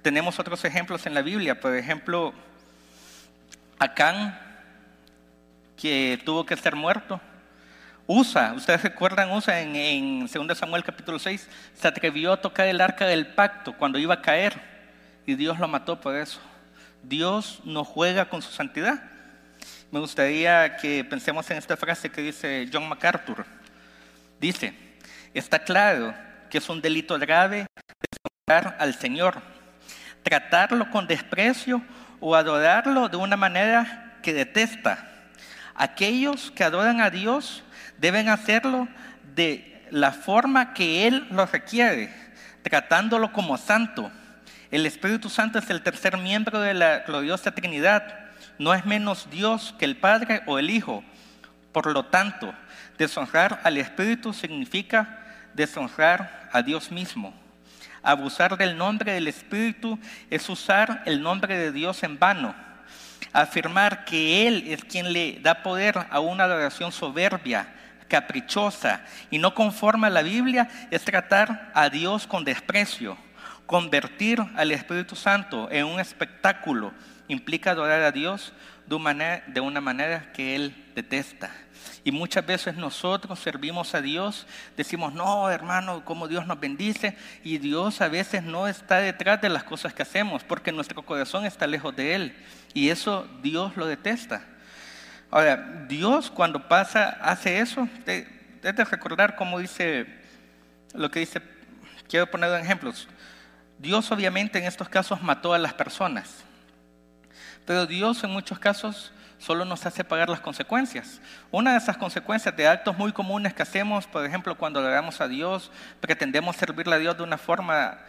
Tenemos 0.02 0.40
otros 0.40 0.64
ejemplos 0.64 1.06
en 1.06 1.16
la 1.16 1.22
Biblia, 1.22 1.60
por 1.60 1.76
ejemplo, 1.76 2.34
Acán, 3.80 4.40
que 5.76 6.22
tuvo 6.24 6.46
que 6.46 6.56
ser 6.58 6.76
muerto. 6.76 7.20
Usa, 8.08 8.54
ustedes 8.54 8.84
recuerdan 8.84 9.32
Usa 9.32 9.62
en, 9.62 9.76
en 9.76 10.28
2 10.28 10.58
Samuel 10.58 10.84
capítulo 10.84 11.18
6, 11.18 11.50
se 11.74 11.88
atrevió 11.88 12.34
a 12.34 12.42
tocar 12.42 12.68
el 12.68 12.80
arca 12.80 13.06
del 13.08 13.28
pacto 13.28 13.76
cuando 13.78 13.98
iba 13.98 14.14
a 14.14 14.22
caer 14.22 14.62
y 15.26 15.36
Dios 15.36 15.60
lo 15.60 15.68
mató 15.68 16.00
por 16.00 16.16
eso. 16.16 16.40
Dios 17.02 17.62
no 17.64 17.84
juega 17.84 18.30
con 18.30 18.42
su 18.42 18.52
santidad. 18.52 19.02
Me 19.92 20.00
gustaría 20.00 20.78
que 20.78 21.04
pensemos 21.04 21.50
en 21.50 21.58
esta 21.58 21.78
frase 21.78 22.10
que 22.10 22.22
dice 22.22 22.70
John 22.72 22.88
MacArthur. 22.88 23.46
Dice, 24.40 24.74
está 25.34 25.64
claro 25.64 26.14
que 26.50 26.60
es 26.60 26.70
un 26.70 26.82
delito 26.82 27.18
grave 27.18 27.66
deshonrar 28.48 28.78
al 28.80 28.94
Señor 28.96 29.42
tratarlo 30.26 30.90
con 30.90 31.06
desprecio 31.06 31.84
o 32.20 32.36
adorarlo 32.36 33.08
de 33.08 33.16
una 33.16 33.38
manera 33.38 34.18
que 34.24 34.34
detesta. 34.34 35.15
Aquellos 35.76 36.52
que 36.52 36.64
adoran 36.64 37.02
a 37.02 37.10
Dios 37.10 37.64
deben 37.98 38.30
hacerlo 38.30 38.88
de 39.36 39.86
la 39.92 40.12
forma 40.12 40.74
que 40.74 41.08
Él 41.08 41.28
lo 41.30 41.46
requiere, 41.46 42.14
tratándolo 42.64 43.32
como 43.34 43.58
santo. 43.58 44.12
El 44.72 44.86
Espíritu 44.86 45.30
Santo 45.30 45.60
es 45.60 45.70
el 45.70 45.82
tercer 45.82 46.18
miembro 46.18 46.60
de 46.60 46.74
la 46.74 47.00
gloriosa 47.00 47.52
Trinidad. 47.52 48.04
No 48.58 48.74
es 48.74 48.86
menos 48.86 49.30
Dios 49.30 49.76
que 49.78 49.86
el 49.86 49.98
Padre 49.98 50.42
o 50.46 50.60
el 50.60 50.70
Hijo. 50.70 51.04
Por 51.72 51.92
lo 51.92 52.06
tanto, 52.06 52.54
deshonrar 52.98 53.60
al 53.64 53.78
Espíritu 53.78 54.34
significa 54.34 55.20
deshonrar 55.54 56.50
a 56.52 56.62
Dios 56.62 56.92
mismo. 56.92 57.34
Abusar 58.02 58.58
del 58.58 58.78
nombre 58.78 59.14
del 59.14 59.28
Espíritu 59.28 60.00
es 60.30 60.48
usar 60.48 61.04
el 61.06 61.22
nombre 61.22 61.58
de 61.58 61.72
Dios 61.72 62.04
en 62.04 62.18
vano. 62.20 62.56
Afirmar 63.36 64.06
que 64.06 64.48
Él 64.48 64.64
es 64.68 64.86
quien 64.86 65.12
le 65.12 65.40
da 65.42 65.62
poder 65.62 66.08
a 66.10 66.22
una 66.22 66.46
adoración 66.46 66.94
soberbia, 66.94 67.68
caprichosa 68.08 69.02
y 69.30 69.40
no 69.40 69.54
conforme 69.54 70.08
a 70.08 70.10
la 70.10 70.22
Biblia 70.22 70.70
es 70.90 71.04
tratar 71.04 71.70
a 71.74 71.90
Dios 71.90 72.28
con 72.28 72.46
desprecio. 72.46 73.18
Convertir 73.66 74.42
al 74.56 74.72
Espíritu 74.72 75.18
Santo 75.18 75.68
en 75.70 75.86
un 75.86 76.00
espectáculo 76.00 76.94
implica 77.28 77.72
adorar 77.72 78.04
a 78.04 78.14
Dios 78.14 78.54
de 78.88 79.60
una 79.60 79.82
manera 79.82 80.32
que 80.32 80.56
Él 80.56 80.92
detesta. 80.96 81.52
Y 82.04 82.12
muchas 82.12 82.46
veces 82.46 82.76
nosotros 82.76 83.40
servimos 83.40 83.96
a 83.96 84.02
Dios, 84.02 84.46
decimos, 84.78 85.14
no, 85.14 85.50
hermano, 85.50 86.06
como 86.06 86.28
Dios 86.28 86.46
nos 86.46 86.60
bendice. 86.60 87.18
Y 87.44 87.58
Dios 87.58 88.00
a 88.02 88.08
veces 88.08 88.44
no 88.44 88.68
está 88.68 88.98
detrás 88.98 89.42
de 89.42 89.50
las 89.50 89.64
cosas 89.64 89.94
que 89.94 90.04
hacemos, 90.04 90.44
porque 90.44 90.72
nuestro 90.72 91.04
corazón 91.04 91.46
está 91.46 91.66
lejos 91.66 91.96
de 91.96 92.16
Él. 92.16 92.36
Y 92.74 92.90
eso 92.90 93.28
Dios 93.42 93.76
lo 93.76 93.88
detesta. 93.88 94.44
Ahora, 95.32 95.86
Dios 95.88 96.30
cuando 96.30 96.68
pasa, 96.68 97.10
hace 97.22 97.60
eso, 97.60 97.90
debe 98.06 98.86
recordar 98.86 99.36
cómo 99.36 99.60
dice, 99.60 100.06
lo 100.94 101.10
que 101.10 101.20
dice, 101.20 101.42
quiero 102.08 102.30
poner 102.30 102.54
ejemplos. 102.62 103.08
Dios 103.80 104.12
obviamente 104.12 104.60
en 104.60 104.66
estos 104.66 104.88
casos 104.90 105.22
mató 105.22 105.54
a 105.54 105.60
las 105.60 105.74
personas, 105.74 106.44
pero 107.66 107.86
Dios 107.86 108.24
en 108.24 108.32
muchos 108.32 108.60
casos 108.60 109.12
solo 109.38 109.66
nos 109.66 109.86
hace 109.86 110.04
pagar 110.04 110.30
las 110.30 110.40
consecuencias. 110.40 111.22
Una 111.52 111.72
de 111.72 111.78
esas 111.78 111.98
consecuencias 111.98 112.56
de 112.56 112.68
actos 112.68 112.98
muy 112.98 113.12
comunes 113.12 113.54
que 113.54 113.64
hacemos, 113.64 114.08
por 114.08 114.26
ejemplo, 114.26 114.58
cuando 114.58 114.82
le 114.82 114.90
damos 114.90 115.22
a 115.22 115.28
Dios, 115.28 115.72
pretendemos 116.00 116.56
servirle 116.56 116.96
a 116.96 117.00
Dios 117.00 117.18
de 117.18 117.24
una 117.24 117.38
forma 117.38 118.00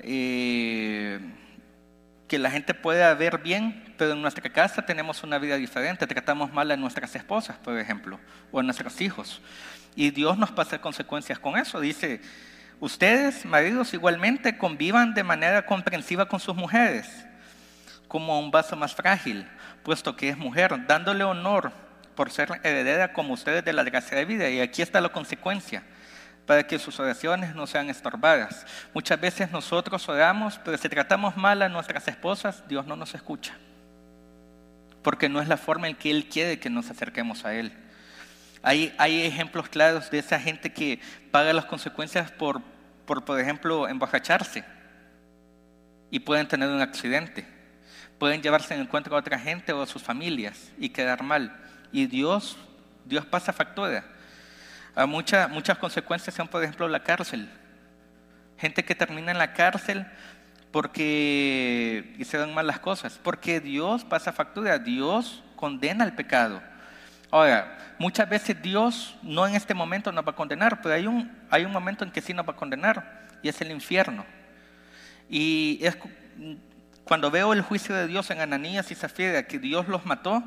eh, 0.00 1.20
que 2.28 2.38
la 2.38 2.50
gente 2.50 2.74
pueda 2.74 3.12
ver 3.14 3.38
bien, 3.38 3.94
pero 3.98 4.12
en 4.12 4.22
nuestra 4.22 4.50
casa 4.50 4.84
tenemos 4.84 5.22
una 5.22 5.38
vida 5.38 5.56
diferente, 5.56 6.06
tratamos 6.06 6.52
mal 6.52 6.70
a 6.70 6.76
nuestras 6.76 7.14
esposas, 7.14 7.56
por 7.58 7.78
ejemplo, 7.78 8.18
o 8.50 8.60
a 8.60 8.62
nuestros 8.62 9.00
hijos. 9.00 9.40
Y 9.94 10.10
Dios 10.10 10.38
nos 10.38 10.50
pasa 10.50 10.80
consecuencias 10.80 11.38
con 11.38 11.58
eso. 11.58 11.78
Dice, 11.80 12.20
ustedes, 12.80 13.44
maridos, 13.44 13.92
igualmente 13.92 14.56
convivan 14.56 15.14
de 15.14 15.22
manera 15.22 15.66
comprensiva 15.66 16.26
con 16.26 16.40
sus 16.40 16.56
mujeres, 16.56 17.26
como 18.12 18.38
un 18.38 18.50
vaso 18.50 18.76
más 18.76 18.94
frágil, 18.94 19.48
puesto 19.82 20.14
que 20.14 20.28
es 20.28 20.36
mujer, 20.36 20.86
dándole 20.86 21.24
honor 21.24 21.72
por 22.14 22.30
ser 22.30 22.60
heredera 22.62 23.14
como 23.14 23.32
ustedes 23.32 23.64
de 23.64 23.72
la 23.72 23.84
gracia 23.84 24.18
de 24.18 24.26
vida. 24.26 24.50
Y 24.50 24.60
aquí 24.60 24.82
está 24.82 25.00
la 25.00 25.08
consecuencia 25.08 25.82
para 26.44 26.66
que 26.66 26.78
sus 26.78 27.00
oraciones 27.00 27.54
no 27.54 27.66
sean 27.66 27.88
estorbadas. 27.88 28.66
Muchas 28.92 29.18
veces 29.18 29.50
nosotros 29.50 30.06
oramos, 30.10 30.60
pero 30.62 30.76
si 30.76 30.90
tratamos 30.90 31.38
mal 31.38 31.62
a 31.62 31.70
nuestras 31.70 32.06
esposas, 32.06 32.62
Dios 32.68 32.84
no 32.84 32.96
nos 32.96 33.14
escucha. 33.14 33.54
Porque 35.02 35.30
no 35.30 35.40
es 35.40 35.48
la 35.48 35.56
forma 35.56 35.88
en 35.88 35.96
que 35.96 36.10
Él 36.10 36.28
quiere 36.28 36.60
que 36.60 36.68
nos 36.68 36.90
acerquemos 36.90 37.46
a 37.46 37.54
Él. 37.54 37.72
Hay, 38.62 38.94
hay 38.98 39.22
ejemplos 39.22 39.70
claros 39.70 40.10
de 40.10 40.18
esa 40.18 40.38
gente 40.38 40.70
que 40.70 41.00
paga 41.30 41.54
las 41.54 41.64
consecuencias 41.64 42.30
por, 42.30 42.60
por, 43.06 43.24
por 43.24 43.40
ejemplo, 43.40 43.88
embajacharse 43.88 44.64
y 46.10 46.20
pueden 46.20 46.46
tener 46.46 46.68
un 46.68 46.82
accidente. 46.82 47.51
Pueden 48.22 48.40
llevarse 48.40 48.72
en 48.72 48.82
encuentro 48.82 49.16
a 49.16 49.18
otra 49.18 49.36
gente 49.36 49.72
o 49.72 49.82
a 49.82 49.86
sus 49.88 50.00
familias 50.00 50.70
y 50.78 50.90
quedar 50.90 51.24
mal. 51.24 51.56
Y 51.90 52.06
Dios, 52.06 52.56
Dios 53.04 53.26
pasa 53.26 53.52
factura. 53.52 54.04
A 54.94 55.06
muchas, 55.06 55.50
muchas 55.50 55.76
consecuencias 55.76 56.32
son, 56.32 56.46
por 56.46 56.62
ejemplo, 56.62 56.86
la 56.86 57.02
cárcel. 57.02 57.50
Gente 58.58 58.84
que 58.84 58.94
termina 58.94 59.32
en 59.32 59.38
la 59.38 59.52
cárcel 59.52 60.06
porque 60.70 62.14
hicieron 62.16 62.54
mal 62.54 62.68
las 62.68 62.78
cosas, 62.78 63.18
porque 63.20 63.58
Dios 63.58 64.04
pasa 64.04 64.32
factura, 64.32 64.78
Dios 64.78 65.42
condena 65.56 66.04
el 66.04 66.12
pecado. 66.12 66.62
Ahora, 67.28 67.76
muchas 67.98 68.28
veces 68.28 68.62
Dios 68.62 69.16
no 69.24 69.48
en 69.48 69.56
este 69.56 69.74
momento 69.74 70.12
nos 70.12 70.24
va 70.24 70.30
a 70.30 70.36
condenar, 70.36 70.80
pero 70.80 70.94
hay 70.94 71.08
un, 71.08 71.36
hay 71.50 71.64
un 71.64 71.72
momento 71.72 72.04
en 72.04 72.12
que 72.12 72.20
sí 72.20 72.32
nos 72.32 72.46
va 72.46 72.52
a 72.52 72.56
condenar, 72.56 73.26
y 73.42 73.48
es 73.48 73.60
el 73.60 73.72
infierno. 73.72 74.24
Y 75.28 75.80
es 75.82 75.98
cuando 77.04 77.30
veo 77.30 77.52
el 77.52 77.62
juicio 77.62 77.94
de 77.94 78.06
Dios 78.06 78.30
en 78.30 78.40
Ananías 78.40 78.90
y 78.90 78.94
Zafira, 78.94 79.46
que 79.46 79.58
Dios 79.58 79.88
los 79.88 80.06
mató, 80.06 80.42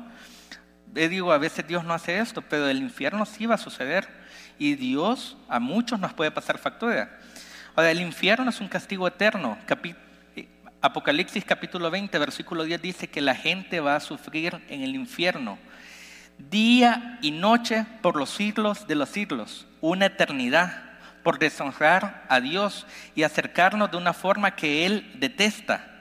digo, 0.86 1.32
a 1.32 1.38
veces 1.38 1.66
Dios 1.66 1.84
no 1.84 1.94
hace 1.94 2.18
esto, 2.18 2.42
pero 2.42 2.68
el 2.68 2.78
infierno 2.78 3.26
sí 3.26 3.46
va 3.46 3.56
a 3.56 3.58
suceder 3.58 4.08
y 4.58 4.74
Dios 4.74 5.36
a 5.48 5.60
muchos 5.60 6.00
nos 6.00 6.14
puede 6.14 6.30
pasar 6.30 6.58
factura. 6.58 7.18
Ahora, 7.74 7.90
el 7.90 8.00
infierno 8.00 8.48
es 8.48 8.60
un 8.60 8.68
castigo 8.68 9.06
eterno. 9.06 9.58
Apocalipsis 10.80 11.44
capítulo 11.44 11.90
20, 11.90 12.18
versículo 12.18 12.64
10 12.64 12.80
dice 12.80 13.08
que 13.08 13.20
la 13.20 13.34
gente 13.34 13.80
va 13.80 13.96
a 13.96 14.00
sufrir 14.00 14.62
en 14.68 14.82
el 14.82 14.94
infierno 14.94 15.58
día 16.38 17.18
y 17.22 17.30
noche 17.30 17.86
por 18.02 18.16
los 18.16 18.30
siglos 18.30 18.86
de 18.86 18.94
los 18.94 19.08
siglos, 19.08 19.66
una 19.80 20.06
eternidad 20.06 20.82
por 21.22 21.38
deshonrar 21.38 22.24
a 22.28 22.40
Dios 22.40 22.86
y 23.14 23.24
acercarnos 23.24 23.90
de 23.90 23.96
una 23.96 24.12
forma 24.12 24.54
que 24.54 24.86
Él 24.86 25.12
detesta. 25.18 25.95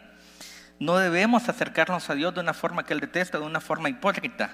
No 0.80 0.98
debemos 0.98 1.48
acercarnos 1.48 2.10
a 2.10 2.16
Dios 2.16 2.34
de 2.34 2.42
una 2.42 2.54
forma 2.54 2.86
que 2.86 2.94
Él 2.94 3.00
detesta, 3.00 3.38
de 3.38 3.46
una 3.46 3.62
forma 3.62 3.90
hipócrita, 3.90 4.50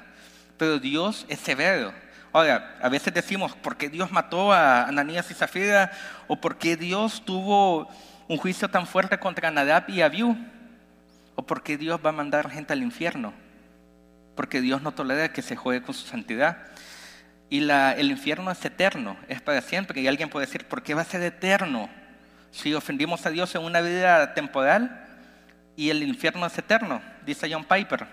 pero 0.58 0.78
Dios 0.78 1.26
es 1.30 1.40
severo. 1.40 1.92
Ahora, 2.32 2.78
a 2.82 2.90
veces 2.90 3.14
decimos, 3.14 3.56
¿por 3.56 3.76
qué 3.76 3.90
Dios 3.90 4.12
mató 4.12 4.54
a 4.54 4.84
Ananías 4.84 5.30
y 5.32 5.34
Zafira? 5.34 5.92
¿O 6.28 6.40
por 6.40 6.58
qué 6.58 6.78
Dios 6.78 7.24
tuvo 7.26 7.90
un 8.28 8.38
juicio 8.38 8.70
tan 8.70 8.88
fuerte 8.88 9.18
contra 9.18 9.52
Nadab 9.52 9.90
y 9.90 10.02
Abiú? 10.02 10.38
¿O 11.36 11.46
por 11.46 11.64
qué 11.64 11.78
Dios 11.78 12.00
va 12.06 12.10
a 12.10 12.14
mandar 12.14 12.50
gente 12.50 12.72
al 12.72 12.84
infierno? 12.84 13.34
Porque 14.36 14.62
Dios 14.62 14.82
no 14.82 14.94
tolera 14.94 15.34
que 15.34 15.42
se 15.42 15.56
juegue 15.58 15.82
con 15.82 15.94
su 15.94 16.08
santidad. 16.08 16.58
Y 17.50 17.70
el 17.70 18.12
infierno 18.12 18.50
es 18.50 18.64
eterno, 18.64 19.18
es 19.28 19.42
para 19.42 19.60
siempre. 19.62 20.00
Y 20.00 20.08
alguien 20.08 20.30
puede 20.30 20.46
decir, 20.46 20.66
¿por 20.66 20.84
qué 20.84 20.94
va 20.94 21.02
a 21.02 21.06
ser 21.06 21.22
eterno? 21.24 21.90
Si 22.52 22.74
ofendimos 22.74 23.26
a 23.26 23.30
Dios 23.30 23.54
en 23.56 23.64
una 23.64 23.82
vida 23.82 24.34
temporal 24.34 25.11
y 25.82 25.90
el 25.90 26.04
infierno 26.04 26.46
es 26.46 26.56
eterno, 26.56 27.02
dice 27.26 27.52
John 27.52 27.64
Piper. 27.64 28.06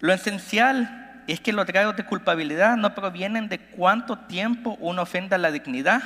Lo 0.00 0.12
esencial 0.12 1.22
es 1.28 1.38
que 1.38 1.52
los 1.52 1.64
grados 1.64 1.94
de 1.94 2.04
culpabilidad 2.04 2.76
no 2.76 2.92
provienen 2.92 3.48
de 3.48 3.60
cuánto 3.60 4.18
tiempo 4.18 4.76
uno 4.80 5.02
ofenda 5.02 5.38
la 5.38 5.52
dignidad, 5.52 6.02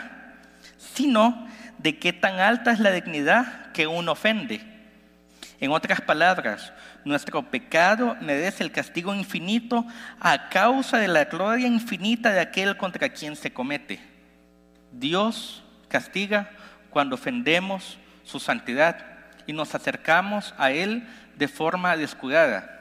sino 0.76 1.48
de 1.78 1.98
qué 1.98 2.12
tan 2.12 2.40
alta 2.40 2.72
es 2.72 2.78
la 2.78 2.90
dignidad 2.90 3.72
que 3.72 3.86
uno 3.86 4.12
ofende. 4.12 4.60
En 5.60 5.70
otras 5.70 6.02
palabras, 6.02 6.74
nuestro 7.06 7.42
pecado 7.42 8.18
merece 8.20 8.62
el 8.62 8.70
castigo 8.70 9.14
infinito 9.14 9.86
a 10.20 10.50
causa 10.50 10.98
de 10.98 11.08
la 11.08 11.24
gloria 11.24 11.68
infinita 11.68 12.32
de 12.32 12.40
aquel 12.40 12.76
contra 12.76 13.08
quien 13.08 13.34
se 13.34 13.50
comete. 13.50 13.98
Dios 14.92 15.64
castiga 15.88 16.50
cuando 16.90 17.14
ofendemos 17.14 17.96
su 18.24 18.38
santidad 18.40 19.17
y 19.48 19.54
nos 19.54 19.74
acercamos 19.74 20.54
a 20.58 20.70
Él 20.70 21.08
de 21.36 21.48
forma 21.48 21.96
descuidada. 21.96 22.80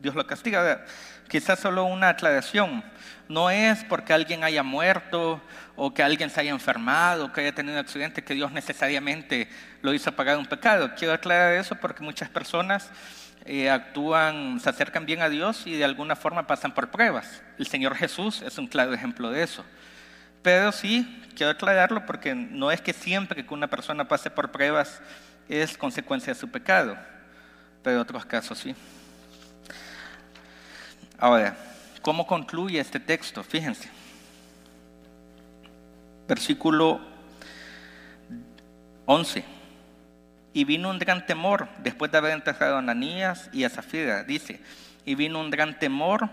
Dios 0.00 0.14
lo 0.14 0.26
castiga. 0.26 0.84
Quizás 1.28 1.60
solo 1.60 1.84
una 1.84 2.08
aclaración. 2.08 2.82
No 3.28 3.50
es 3.50 3.84
porque 3.84 4.14
alguien 4.14 4.42
haya 4.42 4.62
muerto 4.62 5.40
o 5.76 5.92
que 5.92 6.02
alguien 6.02 6.30
se 6.30 6.40
haya 6.40 6.50
enfermado 6.50 7.26
o 7.26 7.32
que 7.32 7.42
haya 7.42 7.54
tenido 7.54 7.74
un 7.74 7.80
accidente 7.80 8.24
que 8.24 8.34
Dios 8.34 8.52
necesariamente 8.52 9.48
lo 9.82 9.92
hizo 9.92 10.10
pagar 10.12 10.38
un 10.38 10.46
pecado. 10.46 10.92
Quiero 10.96 11.12
aclarar 11.12 11.52
eso 11.52 11.74
porque 11.76 12.02
muchas 12.02 12.30
personas 12.30 12.90
eh, 13.44 13.68
actúan, 13.68 14.60
se 14.60 14.70
acercan 14.70 15.04
bien 15.04 15.20
a 15.20 15.28
Dios 15.28 15.66
y 15.66 15.76
de 15.76 15.84
alguna 15.84 16.16
forma 16.16 16.46
pasan 16.46 16.72
por 16.72 16.90
pruebas. 16.90 17.42
El 17.58 17.66
Señor 17.66 17.96
Jesús 17.96 18.40
es 18.40 18.56
un 18.56 18.66
claro 18.66 18.94
ejemplo 18.94 19.30
de 19.30 19.42
eso. 19.42 19.62
Pero 20.42 20.72
sí, 20.72 21.22
quiero 21.36 21.52
aclararlo 21.52 22.06
porque 22.06 22.34
no 22.34 22.72
es 22.72 22.80
que 22.80 22.92
siempre 22.92 23.44
que 23.44 23.54
una 23.54 23.68
persona 23.68 24.08
pase 24.08 24.30
por 24.30 24.50
pruebas 24.50 25.00
es 25.48 25.76
consecuencia 25.76 26.32
de 26.32 26.38
su 26.38 26.50
pecado, 26.50 26.96
pero 27.82 27.96
en 27.96 28.02
otros 28.02 28.24
casos 28.24 28.58
sí. 28.58 28.74
Ahora, 31.18 31.56
¿cómo 32.00 32.26
concluye 32.26 32.80
este 32.80 32.98
texto? 32.98 33.42
Fíjense. 33.44 33.88
Versículo 36.26 37.00
11. 39.06 39.44
Y 40.54 40.64
vino 40.64 40.90
un 40.90 40.98
gran 40.98 41.24
temor 41.26 41.68
después 41.78 42.10
de 42.10 42.18
haber 42.18 42.32
enterrado 42.32 42.76
a 42.76 42.78
Ananías 42.78 43.48
y 43.52 43.64
a 43.64 43.70
Zafira. 43.70 44.24
Dice, 44.24 44.60
y 45.04 45.14
vino 45.14 45.40
un 45.40 45.50
gran 45.50 45.78
temor 45.78 46.28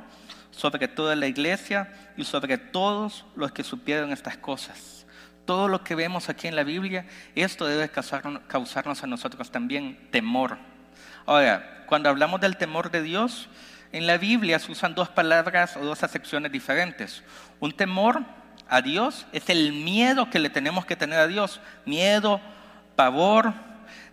sobre 0.51 0.87
toda 0.87 1.15
la 1.15 1.27
iglesia 1.27 1.91
y 2.17 2.23
sobre 2.25 2.57
todos 2.57 3.25
los 3.35 3.51
que 3.51 3.63
supieron 3.63 4.11
estas 4.11 4.37
cosas. 4.37 4.98
Todo 5.49 5.67
lo 5.67 5.83
que 5.83 5.95
vemos 5.95 6.29
aquí 6.29 6.45
en 6.45 6.55
la 6.55 6.61
Biblia, 6.61 7.07
esto 7.33 7.65
debe 7.65 7.89
causarnos 7.89 9.03
a 9.03 9.07
nosotros 9.07 9.49
también 9.49 9.97
temor. 10.11 10.59
Ahora, 11.25 11.85
cuando 11.87 12.07
hablamos 12.07 12.39
del 12.39 12.55
temor 12.55 12.91
de 12.91 13.01
Dios, 13.01 13.49
en 13.91 14.05
la 14.05 14.19
Biblia 14.19 14.59
se 14.59 14.71
usan 14.71 14.93
dos 14.93 15.09
palabras 15.09 15.75
o 15.75 15.83
dos 15.83 16.03
acepciones 16.03 16.51
diferentes. 16.51 17.23
Un 17.59 17.71
temor 17.71 18.21
a 18.69 18.83
Dios 18.83 19.25
es 19.31 19.49
el 19.49 19.73
miedo 19.73 20.29
que 20.29 20.37
le 20.37 20.51
tenemos 20.51 20.85
que 20.85 20.95
tener 20.95 21.17
a 21.17 21.25
Dios. 21.25 21.59
Miedo, 21.83 22.39
pavor 22.95 23.51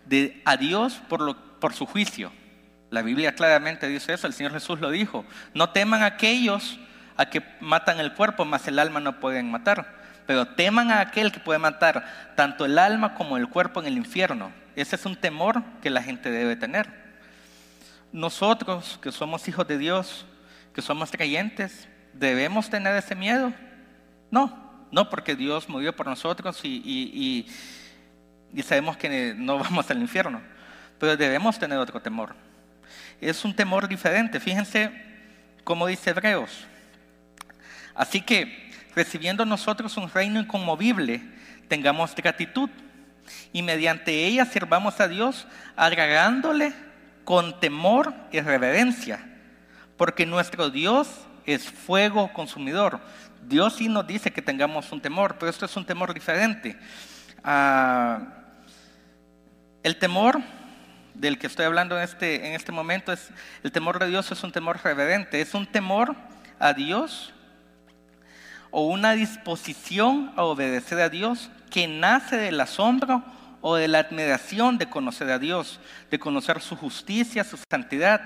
de, 0.07 0.41
a 0.47 0.57
Dios 0.57 1.03
por, 1.07 1.21
lo, 1.21 1.37
por 1.61 1.75
su 1.75 1.85
juicio. 1.85 2.33
La 2.89 3.03
Biblia 3.03 3.35
claramente 3.35 3.89
dice 3.89 4.15
eso, 4.15 4.27
el 4.27 4.33
Señor 4.33 4.53
Jesús 4.53 4.81
lo 4.81 4.91
dijo. 4.91 5.27
No 5.53 5.69
teman 5.69 6.03
a 6.03 6.07
aquellos 6.07 6.79
a 7.19 7.27
que 7.27 7.43
matan 7.61 8.01
el 8.01 8.15
cuerpo, 8.15 8.47
mas 8.47 8.67
el 8.69 8.79
alma 8.79 9.01
no 9.01 9.21
pueden 9.21 9.51
matar. 9.51 9.96
Pero 10.27 10.47
teman 10.47 10.91
a 10.91 11.01
aquel 11.01 11.33
que 11.33 11.41
puede 11.41 11.59
matar 11.59 12.33
tanto 12.35 12.65
el 12.65 12.79
alma 12.79 13.15
como 13.15 13.37
el 13.37 13.49
cuerpo 13.49 13.81
en 13.81 13.87
el 13.87 13.97
infierno. 13.97 14.53
Ese 14.75 14.97
es 14.97 15.07
un 15.07 15.17
temor 15.17 15.63
que 15.81 15.91
la 15.91 16.03
gente 16.03 16.31
debe 16.31 16.57
tener 16.57 17.07
nosotros 18.17 18.99
que 19.03 19.13
somos 19.13 19.47
hijos 19.47 19.69
de 19.69 19.77
Dios, 19.77 20.25
que 20.75 20.81
somos 20.81 21.11
creyentes, 21.11 21.87
debemos 22.15 22.71
tener 22.71 22.97
ese 22.97 23.15
miedo. 23.15 23.53
No, 24.31 24.87
no 24.91 25.11
porque 25.11 25.37
Dios 25.37 25.69
murió 25.69 25.95
por 25.95 26.07
nosotros 26.07 26.61
y, 26.63 27.47
y, 28.55 28.63
sabemos 28.63 28.97
que 28.97 29.35
no 29.37 29.59
vamos 29.61 29.91
al 29.91 30.01
infierno, 30.01 30.41
pero 30.99 31.15
debemos 31.17 31.59
tener 31.59 31.79
otro 31.79 32.01
temor. 32.01 32.35
Es 33.21 33.45
un 33.45 33.55
temor 33.55 33.87
diferente, 33.87 34.41
fíjense 34.41 34.91
cómo 35.63 35.87
dice 35.87 36.11
Hebreos. 36.11 36.65
Así 37.95 38.23
que, 38.23 38.66
recibiendo 38.97 39.45
nosotros 39.45 39.97
un 39.99 40.11
reino 40.11 40.41
inconmovible, 40.41 41.23
tengamos 41.69 42.15
gratitud 42.15 42.71
y 43.53 43.63
mediante 43.63 44.25
ella 44.25 44.47
sirvamos 44.47 44.99
a 45.01 45.07
Dios 45.07 45.47
agradándole 45.77 46.73
con 47.25 47.61
temor 47.61 48.15
y 48.33 48.41
reverencia, 48.41 49.21
porque 49.99 50.25
nuestro 50.25 50.71
Dios 50.71 51.09
es 51.45 51.65
fuego 51.71 52.33
consumidor. 52.33 53.01
Dios 53.47 53.77
sí 53.77 53.89
nos 53.89 54.07
dice 54.07 54.33
que 54.33 54.43
tengamos 54.43 54.91
un 54.91 55.01
temor, 55.01 55.37
pero 55.39 55.51
esto 55.51 55.67
es 55.67 55.77
un 55.77 55.85
temor 55.85 56.15
diferente. 56.15 56.77
Ah, 57.45 58.21
el 59.83 59.99
temor 59.99 60.41
del 61.15 61.39
que 61.39 61.47
estoy 61.47 61.67
hablando 61.67 61.97
en 61.99 62.03
este, 62.03 62.49
en 62.49 62.55
este 62.55 62.73
momento 62.73 63.13
es 63.13 63.31
el 63.63 63.73
temor 63.73 63.99
de 63.99 64.09
Dios 64.09 64.31
es 64.33 64.43
un 64.43 64.53
temor 64.53 64.81
reverente, 64.83 65.41
es 65.41 65.55
un 65.55 65.67
temor 65.67 66.17
a 66.59 66.73
Dios 66.73 67.33
o 68.71 68.87
una 68.87 69.13
disposición 69.13 70.33
a 70.37 70.45
obedecer 70.45 71.01
a 71.01 71.09
Dios 71.09 71.51
que 71.71 71.89
nace 71.89 72.37
del 72.37 72.61
asombro 72.61 73.23
o 73.61 73.77
de 73.77 73.89
la 73.89 73.99
admiración 73.99 74.79
de 74.79 74.89
conocer 74.89 75.31
a 75.31 75.39
Dios, 75.39 75.81
de 76.11 76.19
conocer 76.19 76.61
su 76.61 76.77
justicia, 76.77 77.45
su 77.45 77.59
santidad, 77.71 78.21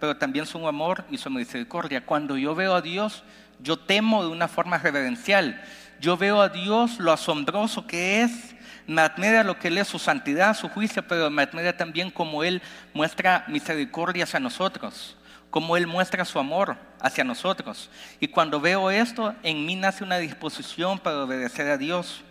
pero 0.00 0.16
también 0.16 0.46
su 0.46 0.66
amor 0.66 1.04
y 1.10 1.18
su 1.18 1.30
misericordia. 1.30 2.04
Cuando 2.04 2.36
yo 2.36 2.54
veo 2.54 2.74
a 2.74 2.80
Dios, 2.80 3.22
yo 3.60 3.78
temo 3.78 4.22
de 4.24 4.30
una 4.30 4.48
forma 4.48 4.78
reverencial. 4.78 5.62
Yo 6.00 6.16
veo 6.16 6.40
a 6.40 6.48
Dios 6.48 6.98
lo 6.98 7.12
asombroso 7.12 7.86
que 7.86 8.22
es, 8.22 8.54
me 8.86 9.02
admira 9.02 9.44
lo 9.44 9.58
que 9.58 9.68
Él 9.68 9.78
es, 9.78 9.88
su 9.88 9.98
santidad, 9.98 10.56
su 10.56 10.68
juicio, 10.68 11.06
pero 11.06 11.30
me 11.30 11.42
admira 11.42 11.76
también 11.76 12.10
como 12.10 12.42
Él 12.42 12.62
muestra 12.94 13.44
misericordia 13.48 14.24
hacia 14.24 14.40
nosotros, 14.40 15.16
como 15.50 15.76
Él 15.76 15.86
muestra 15.86 16.24
su 16.24 16.38
amor 16.38 16.76
hacia 17.00 17.24
nosotros. 17.24 17.90
Y 18.20 18.28
cuando 18.28 18.60
veo 18.60 18.90
esto, 18.90 19.34
en 19.42 19.66
mí 19.66 19.76
nace 19.76 20.04
una 20.04 20.18
disposición 20.18 20.98
para 20.98 21.24
obedecer 21.24 21.68
a 21.68 21.76
Dios. 21.76 22.22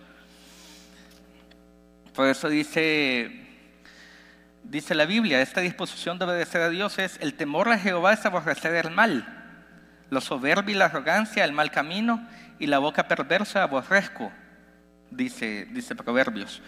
Por 2.16 2.28
eso 2.28 2.50
dice, 2.50 3.48
dice 4.64 4.96
la 4.96 5.06
Biblia, 5.06 5.42
esta 5.42 5.62
disposición 5.62 6.18
de 6.18 6.26
obedecer 6.26 6.62
a 6.62 6.70
Dios 6.70 6.98
es 7.00 7.18
el 7.22 7.34
temor 7.34 7.70
a 7.70 7.78
Jehová 7.78 8.14
es 8.14 8.26
aborrecer 8.26 8.74
el 8.86 8.92
mal, 8.92 9.26
lo 10.10 10.22
soberbio 10.22 10.76
y 10.76 10.78
la 10.78 10.86
arrogancia, 10.86 11.44
el 11.44 11.54
mal 11.54 11.72
camino 11.72 12.26
y 12.58 12.68
la 12.68 12.80
boca 12.80 13.08
perversa 13.08 13.64
aborrezco, 13.64 14.32
dice, 15.12 15.68
dice 15.72 15.96
Proverbios. 15.96 16.62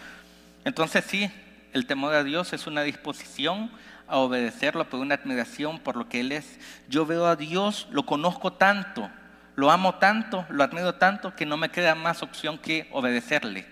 Entonces 0.63 1.05
sí, 1.05 1.31
el 1.73 1.85
temor 1.85 2.13
a 2.13 2.23
Dios 2.23 2.53
es 2.53 2.67
una 2.67 2.83
disposición 2.83 3.71
a 4.11 4.17
obedecerlo 4.17 4.89
por 4.89 4.99
una 4.99 5.15
admiración 5.15 5.79
por 5.79 5.95
lo 5.95 6.09
que 6.09 6.19
Él 6.19 6.33
es. 6.33 6.59
Yo 6.89 7.05
veo 7.05 7.25
a 7.25 7.37
Dios, 7.37 7.87
lo 7.91 8.05
conozco 8.05 8.53
tanto, 8.53 9.09
lo 9.55 9.71
amo 9.71 9.95
tanto, 9.95 10.45
lo 10.49 10.63
admiro 10.63 10.95
tanto 10.95 11.33
que 11.35 11.45
no 11.45 11.55
me 11.55 11.69
queda 11.69 11.95
más 11.95 12.21
opción 12.21 12.57
que 12.57 12.87
obedecerle. 12.91 13.65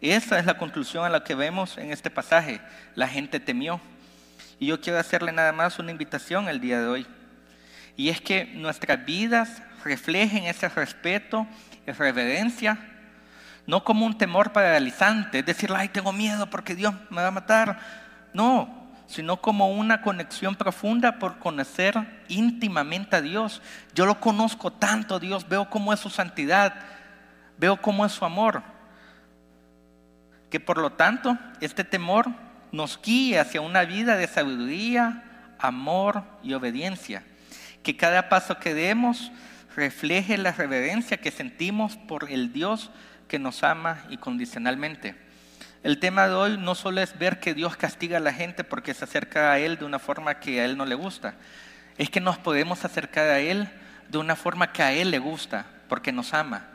Esa 0.00 0.38
es 0.38 0.46
la 0.46 0.58
conclusión 0.58 1.04
a 1.04 1.08
la 1.08 1.24
que 1.24 1.34
vemos 1.34 1.78
en 1.78 1.92
este 1.92 2.10
pasaje. 2.10 2.60
La 2.94 3.08
gente 3.08 3.40
temió. 3.40 3.80
Y 4.58 4.66
yo 4.66 4.80
quiero 4.80 4.98
hacerle 4.98 5.32
nada 5.32 5.52
más 5.52 5.78
una 5.78 5.92
invitación 5.92 6.48
el 6.48 6.60
día 6.60 6.80
de 6.80 6.86
hoy. 6.86 7.06
Y 7.96 8.08
es 8.08 8.20
que 8.20 8.46
nuestras 8.46 9.04
vidas 9.04 9.62
reflejen 9.84 10.44
ese 10.44 10.68
respeto 10.68 11.46
y 11.86 11.92
reverencia, 11.92 12.78
no 13.66 13.84
como 13.84 14.06
un 14.06 14.16
temor 14.16 14.52
paralizante, 14.52 15.40
es 15.40 15.46
decir, 15.46 15.72
ay, 15.74 15.88
tengo 15.88 16.12
miedo 16.12 16.48
porque 16.48 16.74
Dios 16.74 16.94
me 17.10 17.22
va 17.22 17.28
a 17.28 17.32
matar. 17.32 17.78
No, 18.32 18.77
sino 19.08 19.38
como 19.38 19.72
una 19.72 20.02
conexión 20.02 20.54
profunda 20.54 21.18
por 21.18 21.38
conocer 21.38 22.22
íntimamente 22.28 23.16
a 23.16 23.22
Dios. 23.22 23.62
Yo 23.94 24.04
lo 24.04 24.20
conozco 24.20 24.70
tanto, 24.70 25.18
Dios, 25.18 25.48
veo 25.48 25.70
cómo 25.70 25.94
es 25.94 26.00
su 26.00 26.10
santidad, 26.10 26.74
veo 27.56 27.80
cómo 27.80 28.04
es 28.04 28.12
su 28.12 28.26
amor, 28.26 28.62
que 30.50 30.60
por 30.60 30.76
lo 30.76 30.92
tanto 30.92 31.38
este 31.60 31.84
temor 31.84 32.28
nos 32.70 33.00
guíe 33.02 33.38
hacia 33.38 33.62
una 33.62 33.84
vida 33.84 34.16
de 34.16 34.26
sabiduría, 34.26 35.24
amor 35.58 36.22
y 36.42 36.52
obediencia. 36.52 37.24
Que 37.82 37.96
cada 37.96 38.28
paso 38.28 38.58
que 38.58 38.74
demos 38.74 39.32
refleje 39.74 40.36
la 40.36 40.52
reverencia 40.52 41.16
que 41.16 41.30
sentimos 41.30 41.96
por 41.96 42.30
el 42.30 42.52
Dios 42.52 42.90
que 43.26 43.38
nos 43.38 43.62
ama 43.64 44.04
incondicionalmente. 44.10 45.27
El 45.82 46.00
tema 46.00 46.26
de 46.26 46.34
hoy 46.34 46.58
no 46.58 46.74
solo 46.74 47.00
es 47.00 47.18
ver 47.18 47.38
que 47.38 47.54
Dios 47.54 47.76
castiga 47.76 48.16
a 48.16 48.20
la 48.20 48.32
gente 48.32 48.64
porque 48.64 48.94
se 48.94 49.04
acerca 49.04 49.52
a 49.52 49.58
Él 49.58 49.78
de 49.78 49.84
una 49.84 49.98
forma 49.98 50.40
que 50.40 50.60
a 50.60 50.64
Él 50.64 50.76
no 50.76 50.84
le 50.84 50.96
gusta, 50.96 51.34
es 51.96 52.10
que 52.10 52.20
nos 52.20 52.36
podemos 52.38 52.84
acercar 52.84 53.28
a 53.28 53.38
Él 53.38 53.68
de 54.08 54.18
una 54.18 54.34
forma 54.34 54.72
que 54.72 54.82
a 54.82 54.92
Él 54.92 55.10
le 55.10 55.18
gusta, 55.18 55.66
porque 55.88 56.10
nos 56.10 56.34
ama. 56.34 56.66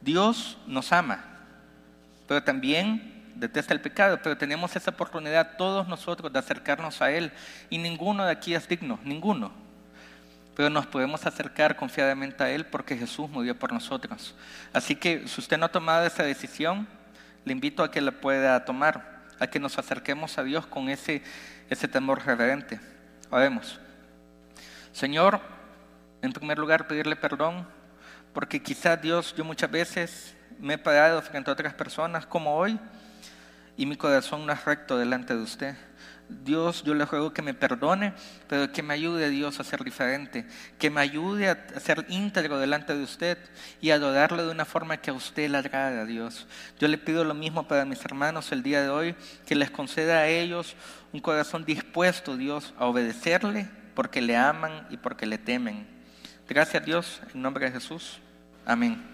Dios 0.00 0.58
nos 0.66 0.92
ama, 0.92 1.24
pero 2.26 2.42
también 2.42 3.22
detesta 3.36 3.72
el 3.72 3.80
pecado, 3.80 4.18
pero 4.22 4.36
tenemos 4.36 4.74
esa 4.74 4.90
oportunidad 4.90 5.56
todos 5.56 5.86
nosotros 5.86 6.32
de 6.32 6.38
acercarnos 6.38 7.00
a 7.00 7.10
Él 7.10 7.32
y 7.70 7.78
ninguno 7.78 8.24
de 8.24 8.32
aquí 8.32 8.54
es 8.54 8.68
digno, 8.68 8.98
ninguno 9.04 9.64
pero 10.56 10.70
nos 10.70 10.86
podemos 10.86 11.26
acercar 11.26 11.76
confiadamente 11.76 12.42
a 12.42 12.50
Él 12.50 12.64
porque 12.66 12.96
Jesús 12.96 13.28
murió 13.28 13.58
por 13.58 13.72
nosotros. 13.72 14.34
Así 14.72 14.94
que 14.94 15.26
si 15.26 15.40
usted 15.40 15.58
no 15.58 15.66
ha 15.66 15.72
tomado 15.72 16.06
esa 16.06 16.22
decisión, 16.22 16.86
le 17.44 17.52
invito 17.52 17.82
a 17.82 17.90
que 17.90 18.00
la 18.00 18.12
pueda 18.12 18.64
tomar, 18.64 19.24
a 19.38 19.46
que 19.46 19.58
nos 19.58 19.78
acerquemos 19.78 20.38
a 20.38 20.42
Dios 20.42 20.66
con 20.66 20.88
ese, 20.88 21.22
ese 21.68 21.88
temor 21.88 22.24
reverente. 22.24 22.80
Oremos. 23.30 23.80
Señor, 24.92 25.40
en 26.22 26.32
primer 26.32 26.58
lugar 26.58 26.86
pedirle 26.86 27.16
perdón, 27.16 27.66
porque 28.32 28.62
quizás 28.62 29.00
Dios, 29.00 29.34
yo 29.36 29.44
muchas 29.44 29.70
veces 29.70 30.36
me 30.58 30.74
he 30.74 30.78
parado 30.78 31.20
frente 31.22 31.50
a 31.50 31.52
otras 31.52 31.74
personas 31.74 32.26
como 32.26 32.56
hoy 32.56 32.78
y 33.76 33.86
mi 33.86 33.96
corazón 33.96 34.46
no 34.46 34.52
es 34.52 34.64
recto 34.64 34.96
delante 34.96 35.34
de 35.34 35.42
usted. 35.42 35.76
Dios, 36.28 36.82
yo 36.84 36.94
le 36.94 37.04
ruego 37.04 37.32
que 37.32 37.42
me 37.42 37.54
perdone, 37.54 38.14
pero 38.48 38.72
que 38.72 38.82
me 38.82 38.94
ayude 38.94 39.26
a 39.26 39.28
Dios 39.28 39.60
a 39.60 39.64
ser 39.64 39.84
diferente, 39.84 40.46
que 40.78 40.90
me 40.90 41.00
ayude 41.00 41.48
a 41.48 41.80
ser 41.80 42.06
íntegro 42.08 42.58
delante 42.58 42.96
de 42.96 43.02
usted 43.02 43.38
y 43.80 43.90
a 43.90 43.96
adorarle 43.96 44.42
de 44.42 44.50
una 44.50 44.64
forma 44.64 44.96
que 44.96 45.10
a 45.10 45.14
usted 45.14 45.50
le 45.50 45.58
agrade 45.58 46.00
a 46.00 46.04
Dios. 46.04 46.46
Yo 46.78 46.88
le 46.88 46.98
pido 46.98 47.24
lo 47.24 47.34
mismo 47.34 47.68
para 47.68 47.84
mis 47.84 48.04
hermanos 48.04 48.52
el 48.52 48.62
día 48.62 48.82
de 48.82 48.88
hoy, 48.88 49.14
que 49.46 49.54
les 49.54 49.70
conceda 49.70 50.18
a 50.18 50.28
ellos 50.28 50.76
un 51.12 51.20
corazón 51.20 51.64
dispuesto, 51.64 52.36
Dios, 52.36 52.74
a 52.78 52.86
obedecerle 52.86 53.68
porque 53.94 54.20
le 54.20 54.36
aman 54.36 54.86
y 54.90 54.96
porque 54.96 55.26
le 55.26 55.38
temen. 55.38 55.86
Gracias 56.48 56.84
Dios, 56.84 57.20
en 57.32 57.42
nombre 57.42 57.66
de 57.66 57.72
Jesús. 57.72 58.18
Amén. 58.66 59.13